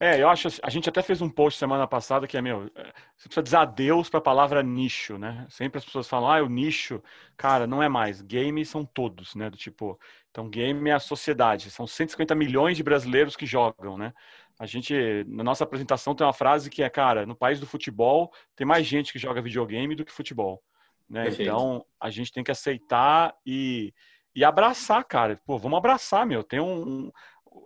[0.00, 2.92] É, eu acho, a gente até fez um post semana passada que é, meu, é,
[3.16, 5.44] você precisa dizer adeus para a palavra nicho, né?
[5.50, 7.02] Sempre as pessoas falam, ah, o nicho,
[7.36, 8.22] cara, não é mais.
[8.22, 9.50] Games são todos, né?
[9.50, 9.98] Do tipo,
[10.30, 14.14] então game é a sociedade, são 150 milhões de brasileiros que jogam, né?
[14.56, 14.94] A gente,
[15.26, 18.86] na nossa apresentação tem uma frase que é, cara, no país do futebol tem mais
[18.86, 20.62] gente que joga videogame do que futebol,
[21.08, 21.28] né?
[21.28, 23.92] Então, a gente tem que aceitar e,
[24.34, 25.40] e abraçar, cara.
[25.44, 26.44] Pô, vamos abraçar, meu.
[26.44, 27.10] Tem um,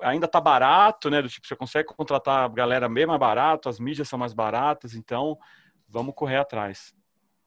[0.01, 1.21] ainda tá barato, né?
[1.21, 4.95] Do tipo, você consegue contratar a galera bem mais barato, as mídias são mais baratas,
[4.95, 5.39] então
[5.89, 6.95] vamos correr atrás.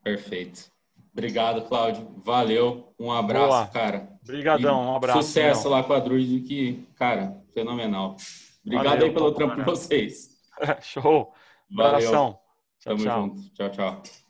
[0.03, 0.71] Perfeito.
[1.11, 2.07] Obrigado, Cláudio.
[2.17, 2.93] Valeu.
[2.99, 3.67] Um abraço, Boa.
[3.67, 4.09] cara.
[4.21, 5.23] Obrigadão, um abraço.
[5.23, 5.71] Sucesso meu.
[5.71, 8.17] lá com a Druid, que, cara, fenomenal.
[8.65, 10.29] Obrigado Valeu, aí pelo trampo de vocês.
[10.81, 11.33] Show.
[11.71, 11.95] Valeu.
[11.95, 12.39] Abração.
[12.79, 13.21] Tchau, Tamo tchau.
[13.21, 13.53] junto.
[13.53, 14.24] Tchau, tchau.